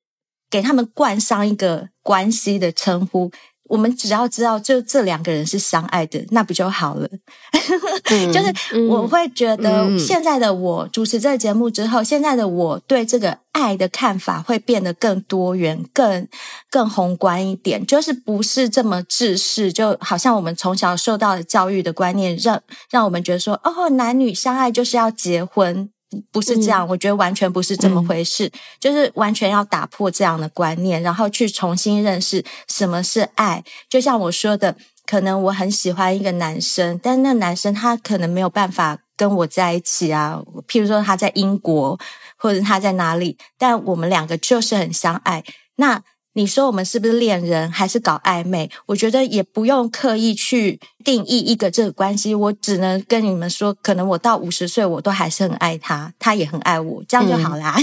[0.49, 3.33] 给他们冠上一个关系的称呼。
[3.67, 7.09] 我们只要知道，就这两个人是相爱的，那不就好了？
[8.11, 16.29] 嗯、就是我会觉得，现在的我主持这个节目之后，嗯、现在的我对这个爱的看法会变得更多元、更
[16.71, 25.89] 更宏观一点，就是不是这么制式，就好像我们从小受到的教育的观念，让让我们觉得说，哦，男女相爱就是要结婚。
[26.31, 33.63] 不是这样，嗯、我觉得完全不是这么回事，嗯、就是完全要打破这样的观念，然后去重新认识什么是爱。
[33.89, 40.43] 就像我说的，可能我很喜欢一个男生，但那男生他可能没有办法跟我在一起啊。
[40.67, 41.99] 譬如说他在英国，
[42.37, 45.45] 或者他在哪里，但我们两个就是很相爱。
[45.77, 46.03] 那
[46.37, 48.69] 你说我们是不是恋人，还是搞暧昧？
[48.87, 52.35] 我觉得也不用刻意去定义一个这个关系。
[52.35, 57.77] 我只能跟你们说，可能我到五十岁，我都还是很爱他，他也很爱我，这样就好啦。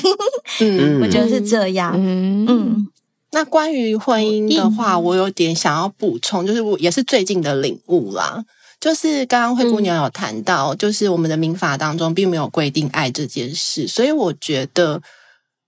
[0.59, 1.93] 嗯， 我觉得是这样。
[1.95, 2.87] 嗯嗯。
[3.31, 8.43] 那关于婚姻的话，我有点想要补充，就是我也是最近的领悟啦。
[8.81, 15.01] 就是刚刚灰姑娘有谈到，就是我们的民法当中并没有规定爱这件事，所以我觉得。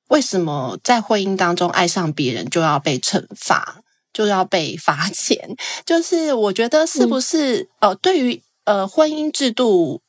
[0.10, 3.82] 为什么在婚姻当中爱上别人就要被惩罚，
[4.14, 5.56] 就要被罚钱？
[5.86, 10.02] 就是我觉得是不是、嗯、呃，对于呃婚姻制度，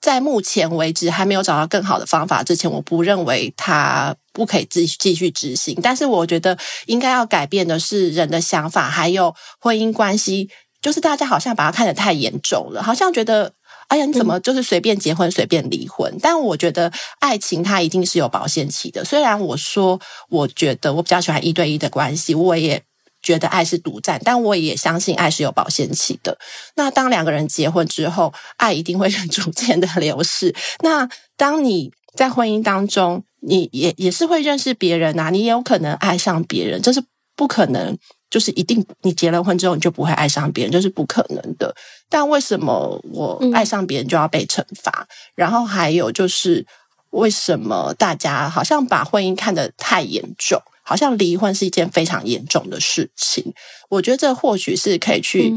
[0.00, 5.78] 在目前为止还没有找到更好的方法之前，我不认为它不可以继续继续执行。
[5.82, 10.48] 但是我觉得应该要改变的是人的想法，还有婚姻关系，
[10.80, 13.54] 就是大家好像把它看得太严重了，好像觉得。
[13.88, 16.12] 哎呀，你怎么就是随便结婚、随便离婚？
[16.12, 19.04] 嗯、但我觉得爱情它一定是有保鲜期的。
[19.04, 22.82] 虽然我说，我觉得我比较喜欢一对一的关系，我也
[23.22, 26.38] 觉得爱是独占，但我也相信爱是有保鲜期的。
[26.76, 30.54] 那当两个人结婚之后，爱一定会 逐渐的流逝。
[30.82, 37.02] 那当你在婚姻当中，你也也是会认识别人啊，你也有可能爱上别人，这是
[37.34, 37.96] 不可能。
[38.30, 41.74] 就是一定，你结了婚之后你就不会爱上别人，这是不可能的。
[42.10, 44.90] 但为什么我爱上别人就要被惩罚？
[44.90, 46.66] 嗯、然后还有就是，
[47.10, 53.54] 为什么大家好像把婚姻看得太严重，好像离婚是一件非常严重的事情？
[53.88, 55.54] 我觉得这或许是可以去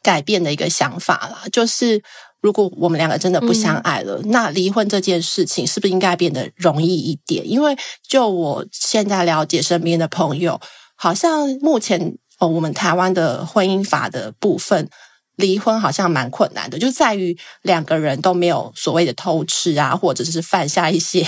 [0.00, 1.40] 改变的一个想法啦。
[1.44, 2.00] 嗯、就是
[2.40, 7.48] 如果我们两个真的不相爱了，嗯、那离婚这件事情是不是应该变得容易一点？
[7.50, 7.76] 因为
[8.08, 10.60] 就我现在了解身边的朋友。
[11.02, 14.88] 好像目前哦，我们台湾的婚姻法的部分，
[15.34, 21.26] 离婚好像蛮困难的，就在于两个人都没有所谓的偷吃啊，或者是犯下一些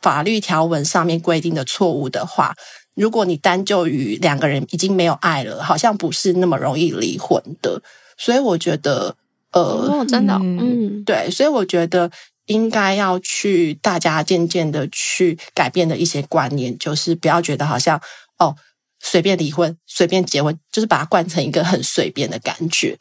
[0.00, 2.54] 法律条文上面规定的错误的话，
[2.94, 7.82] 如果你单就于两个人已经没有爱了，好像不是那么容易离婚的。
[8.16, 9.16] 所以我觉得，
[9.50, 12.08] 呃，哦、真的，嗯，对，所以我觉得
[12.44, 18.00] 应该要去大家渐渐的去改变的一些观念，就是不要觉得好像
[18.38, 18.54] 哦。
[19.08, 22.98] 随便离婚，随便结婚，就是把它灌成一个很随便的感觉，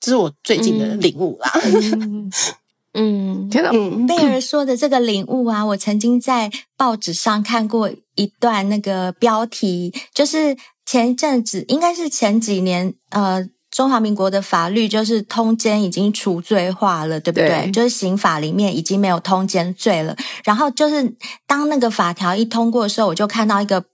[0.00, 1.52] 这是我最近的领悟啦。
[2.94, 3.70] 嗯， 天哪！
[4.08, 17.48] 贝儿说的这个领悟啊，我曾经在报纸上看过一段那个标题，就是前一阵子，应该是前几年，呃，中华民国的法律就是通奸已经除罪化了，对不对？
[17.48, 17.70] 对。
[17.70, 20.16] 就是刑法里面已经没有通奸罪了。
[20.42, 21.14] 然后就是
[21.46, 23.84] 当那个法条一通过的时候，我就看到一个。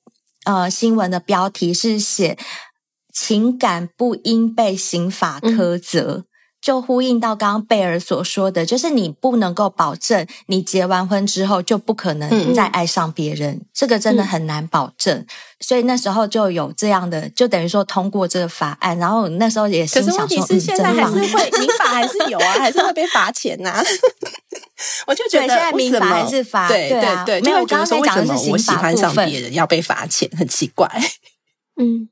[0.44, 2.38] 呃，新闻的标题是写
[3.12, 6.24] “情感不应被刑法苛责”，嗯、
[6.60, 15.18] 就呼应到刚刚贝尔所说的，就是你不能够保证你结完婚之后就不可能再爱上别人，嗯、这个真的很难保证。
[15.18, 15.26] 嗯、
[15.60, 23.82] 所以那时候就有这样的，就等于说通过这个法案，然后那时候也心想说，可是问题是现在还是会民法还是有啊，还是会被罚钱呐、啊。
[25.06, 30.88] 我就觉得，现在民法还是罚，对对对，没有我刚刚讲的是刑法部分，我喜欢上别人要被罚钱，很奇怪。
[31.80, 32.08] 嗯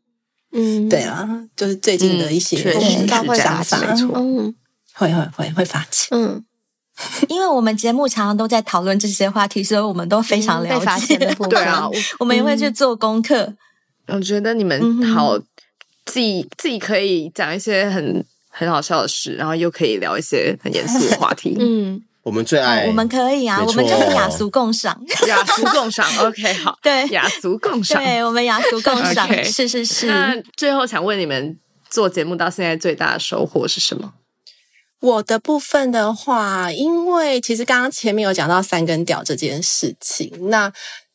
[0.53, 3.79] 嗯，对啊，就是最近的一些公司的想法，
[4.15, 4.55] 嗯，
[4.95, 6.09] 会会会会罚钱。
[6.19, 6.45] 嗯
[7.29, 10.79] 因为我们节目常常都在讨论这些话题，所以我们都非常了解。
[10.79, 11.51] 被发现的部分。
[11.51, 11.89] 对啊，
[12.19, 13.55] 我们也会去做功课。
[14.09, 15.39] 我觉得你们好，
[16.05, 21.57] 自己自己可以讲一些很很好笑的事，然后又可以聊一些很严肃的话题。
[21.59, 22.01] 嗯。
[22.23, 26.07] 我们最爱，我们可以啊，我们就是雅俗共赏， 雅俗共赏。
[26.25, 30.07] OK，好，对，雅俗共赏，对，我们雅俗共赏是是是。
[30.07, 31.59] 那最后想问你们，
[31.91, 34.13] 做节目到现在最大的收获是什么？
[35.01, 40.73] 我的部分的话，因为其实刚刚前面有讲到三根屌这件事情，那。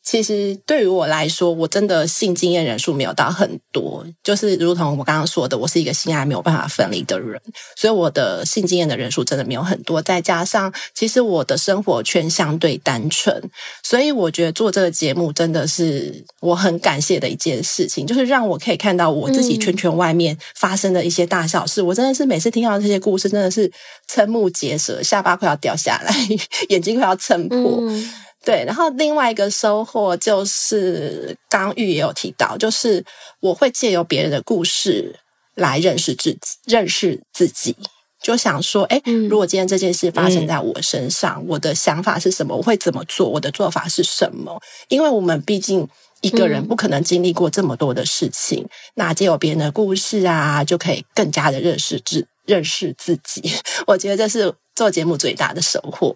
[0.10, 7.42] 其实对于我来说，我真的性经验人数没有到很多，就是如同我刚刚说的，我是一个性爱没有办法分离的人，
[7.76, 10.02] 所以我的性经验的人数真的没有很多。
[10.02, 13.52] 再加上，其实我的生活圈相对单纯，
[13.84, 21.82] 所以我觉得做这个节目真的是我很感谢的一件事情，就是让我可以看到我自己圈圈外面发生的一些大小事。
[21.82, 23.70] 嗯、我真的是每次听到这些故事，真的是
[24.10, 26.16] 瞠目结舌，下巴快要掉下来，
[26.70, 27.80] 眼睛快要撑破。
[27.82, 28.10] 嗯
[28.48, 33.04] 对，然后另外一个收获就是，刚玉也有提到，就是
[33.42, 35.20] 我会借由别人的故事
[35.56, 37.76] 来认识自己，认识自己。
[38.22, 42.56] 就想说，哎，如果今天这件事发生在我身上，嗯、我的想法是什么？
[42.56, 43.28] 我会怎么做？
[43.28, 44.58] 我的做法是什么？
[44.88, 45.86] 因为我们毕竟
[46.22, 53.52] 一个人不可能经历过这么多的事情，嗯、那借由别人的故事啊，就可以更加的认识自认识自己。
[53.88, 56.16] 我觉得这是做节目最大的收获。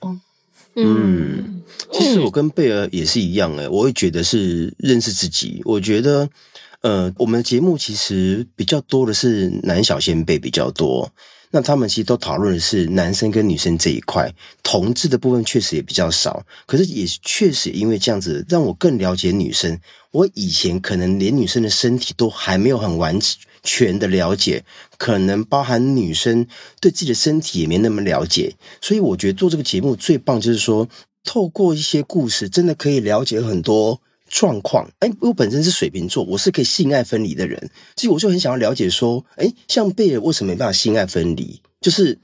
[0.75, 1.61] 嗯，
[1.91, 5.61] 其实我跟贝儿也是一样诶，我会觉得是认识自己。
[5.65, 6.29] 我觉得，
[6.81, 11.11] 呃，我们的节目其实比较多的是男小先辈比较多，
[11.51, 16.41] 那他们其实都讨论的是男生跟女生这一块，同志的部分确实也比较少。
[16.65, 19.77] 可是也确实因为这样子，让我更了解女生。
[20.11, 23.29] 我以前可能连女生的身体都还没有很完整。
[23.63, 24.63] 全的了解，
[24.97, 26.47] 可能包含女生
[26.79, 30.87] 对自己的身体也没那么了解，所以我觉得做这个节目最棒就是说，
[31.23, 34.89] 透过一些故事，真的可以了解很多状况。
[34.99, 41.61] 哎，我本身是水瓶座，我是可以性爱分离的人，所以我就很想要了解说，哎，像贝尔为什么没办法性爱分离？
[41.79, 42.17] 就是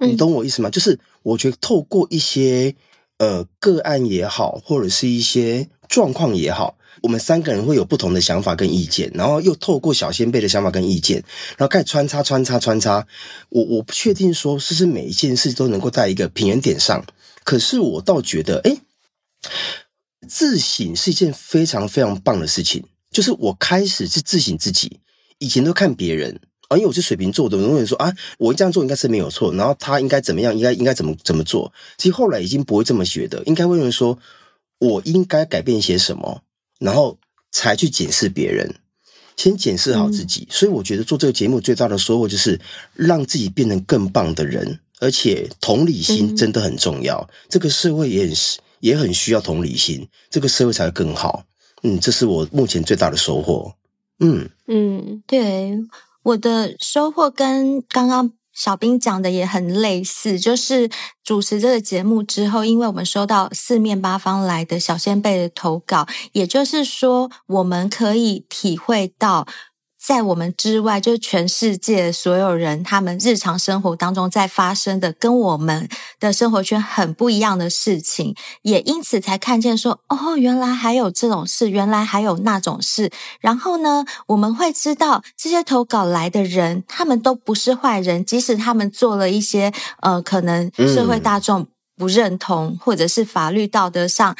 [0.00, 0.70] 你懂我意思吗？
[0.70, 2.74] 就是我觉得透过一些
[3.18, 6.77] 呃个案也好，或者是一些状况也好。
[7.02, 11.22] 我们三个人会有不同的想法跟意见，然后又透过小仙贝的想法跟意见，
[11.56, 13.06] 然后开始穿插穿插穿插。
[13.50, 17.04] 我我不确定说是不是每一件事都能够在一个平衡点上，
[17.44, 18.76] 可是我倒觉得，哎，
[20.28, 22.84] 自省是一件非常非常棒的事情。
[23.10, 25.00] 就是我开始是自省自己，
[25.38, 26.38] 以前都看别人
[26.68, 31.72] 啊，因为我是水瓶座的，我永远说啊，我这样做应该是没有错，然后他应该怎么样，应该应该怎么怎么做。
[31.96, 34.18] 其实后来已经不会这么觉得，应该会认为说，
[34.78, 36.42] 我应该改变些什么。
[36.78, 37.18] 然后
[37.50, 38.74] 才去检视别人，
[39.36, 40.42] 先检视好自己。
[40.42, 42.60] 嗯、所以我觉得做这个节目最大的收获就是
[42.94, 47.18] 让自己变成更棒的人，而且同理心真的很重要。
[47.18, 48.32] 嗯、这个社会也很
[48.80, 51.44] 也很需要同理心，这个社会才会更好。
[51.82, 53.74] 嗯，这是我目前最大的收获。
[54.20, 55.78] 嗯嗯，对，
[56.22, 58.32] 我的收获跟刚刚。
[58.58, 60.90] 小兵讲的也很类似，就是
[61.22, 69.46] 主持这个节目之后，因为我们收到四面八方来的小仙贝的投稿，也就是说，我们可以体会到。
[70.00, 75.88] 在我们之外，就是全世界所有人，他们日常生活当中在发生的跟我们
[76.20, 83.10] 的生活圈很不一样的事情，也因此才看见说，哦，原来还有这种事，原来还有那种事。
[83.40, 94.36] 然后呢，我们会知道这些投稿来的人，他们都不是坏人，即使他们做了一些呃，可能社会大众不认同，嗯、或者是法律道德上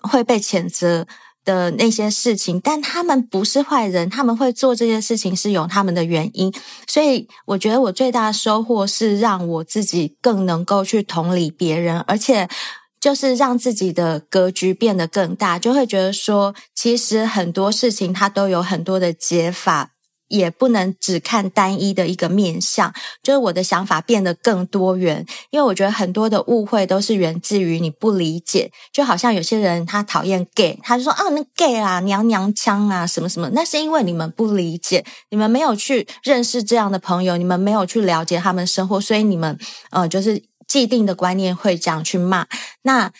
[0.00, 1.06] 会被谴责。
[1.46, 6.52] 的那些事情，但他们不是坏人，他们会做这些事情是有他们的原因，
[6.86, 12.46] 所以我觉得我最大的收获是让我自己更能够去同理别人，而且
[13.00, 19.92] 就是让自己的格局变得更大，就会觉得说，其实很多事情它都有很多的解法。
[20.28, 39.58] 也不能只看单一的一个面相，就是我的想法变得更多元，因为我觉得很多的误会都是源自于你不理解，就好像有些人他讨厌 gay，他就说啊，那 gay 啊，娘娘腔啊，什么什么，那是因为你们不理解，你们没有去认识这样的朋友，你们没有去了解他们生活，所以你们
[39.90, 42.46] 呃，就是既定的观念会这样去骂
[42.82, 43.12] 那。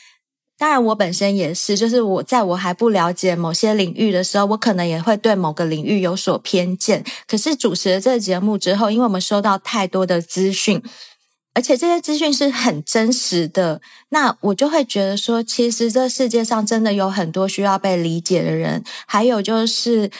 [0.58, 7.04] 当然，我本身也是，就是我在我还不了解某些领域的时候，我可能也会对某个领域有所偏见。
[7.28, 10.82] 可是主持了这个节目之后，因为我们收到太多的资讯，
[11.52, 20.10] 而且这些资讯是很真实的，那我就会觉得说，其实这世界上真的有很多需要被理解的人，还有就是。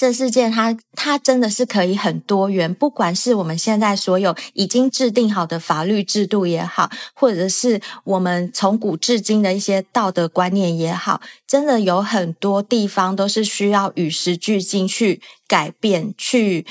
[0.00, 16.64] 这世界它它真的是可以很多元，不管是我们现在所有已经制定好的法律制度也好，或者是我们从古至今的一些道德观念也好，真的有很多地方都是需要与时俱进去改变、去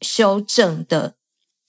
[0.00, 1.14] 修正的。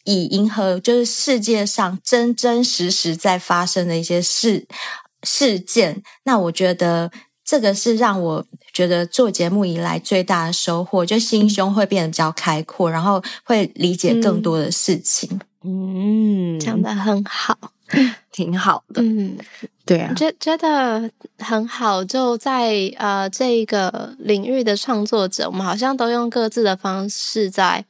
[0.03, 4.67] 以迎合就是世界上真真实实在发生的一些事
[5.23, 7.11] 事件，那我觉得
[7.43, 8.45] 这个是让我
[8.77, 15.39] 觉得做节目以来最大的收获，就心胸会变得比较开阔，然后会理解更多的事情。
[15.63, 17.57] 嗯，讲的很好，
[18.31, 19.01] 挺好的。
[19.01, 19.35] 嗯，
[19.83, 21.09] 对啊，觉觉得
[21.39, 22.03] 很好。
[22.05, 27.83] 就在呃这个领域的创作者，我们好像都用各自的方式在。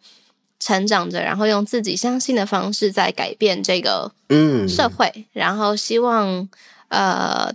[0.59, 6.49] 成长着，然后用自己相信的方式在改变这个嗯社会，嗯、然后希望
[6.87, 7.53] 呃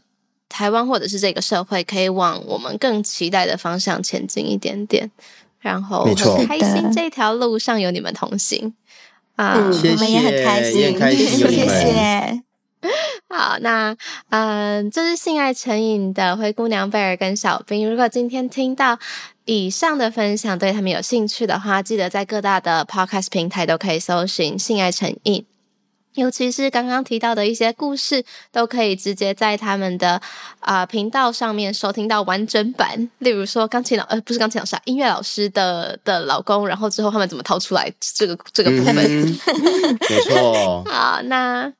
[0.52, 5.10] 台湾或者是这个社会可以往我们更期待的方向前进一点点，
[5.58, 8.74] 然后很开心这条路上有你们同行
[9.36, 12.42] 啊，我们也很开心，开心谢谢。
[13.30, 13.96] 好，那
[14.28, 17.88] 嗯，这是性爱成瘾的灰姑娘贝尔跟小兵。
[17.88, 18.98] 如果今天听到
[19.46, 25.46] 以上的分享，对他们有兴趣的话，记得在各大的 podcast 平台都可以搜寻“性爱成瘾”，
[26.14, 30.20] 尤其是刚刚提到的一些故事，都可以直接在他们的
[30.60, 33.10] 啊、呃、频道上面收听到完整版。
[33.18, 38.96] 例如说，钢琴老呃不是钢琴老师，啊音乐老师的的老公，然后之后他们怎么逃出来这个这个部分？
[38.98, 39.38] 嗯、
[40.10, 40.84] 没错。
[40.90, 41.72] 好，那。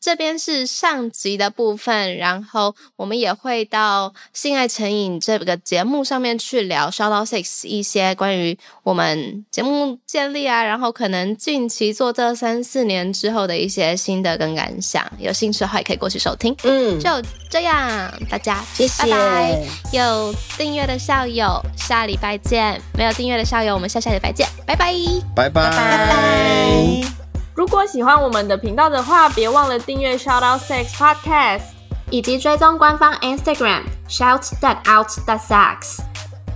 [0.00, 15.06] 这边是上集的部分，然后我们也会到《性爱成瘾》这个节目上面去聊 Shout Out Six 一些关于我们节目建立啊，然后可能近期做这三四年之后的一些心得跟感想。
[15.18, 16.56] 有兴趣的话也可以过去收听。
[16.62, 17.10] 嗯，就
[17.50, 19.02] 这样，大家谢谢。
[19.02, 19.62] 拜拜。
[19.92, 24.48] 有订阅的校友，下礼拜见；没有订阅的校友，我们下下礼拜见。
[24.66, 24.94] 拜拜，
[25.34, 27.29] 拜拜，拜拜。
[27.54, 31.62] 如果喜欢我们的频道的话，别忘了订阅 Shout Out Sex Podcast，
[32.10, 36.00] 以及追踪官方 Instagram Shout That Out That Sex。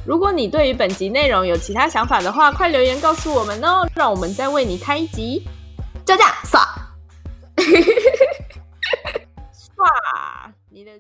[0.06, 5.46] 如果你对于本集内容有其他想法的话，快留言告诉我们哦，让我们再为你开一集。
[6.06, 6.60] 就这样，刷，
[9.52, 10.92] 刷，你的。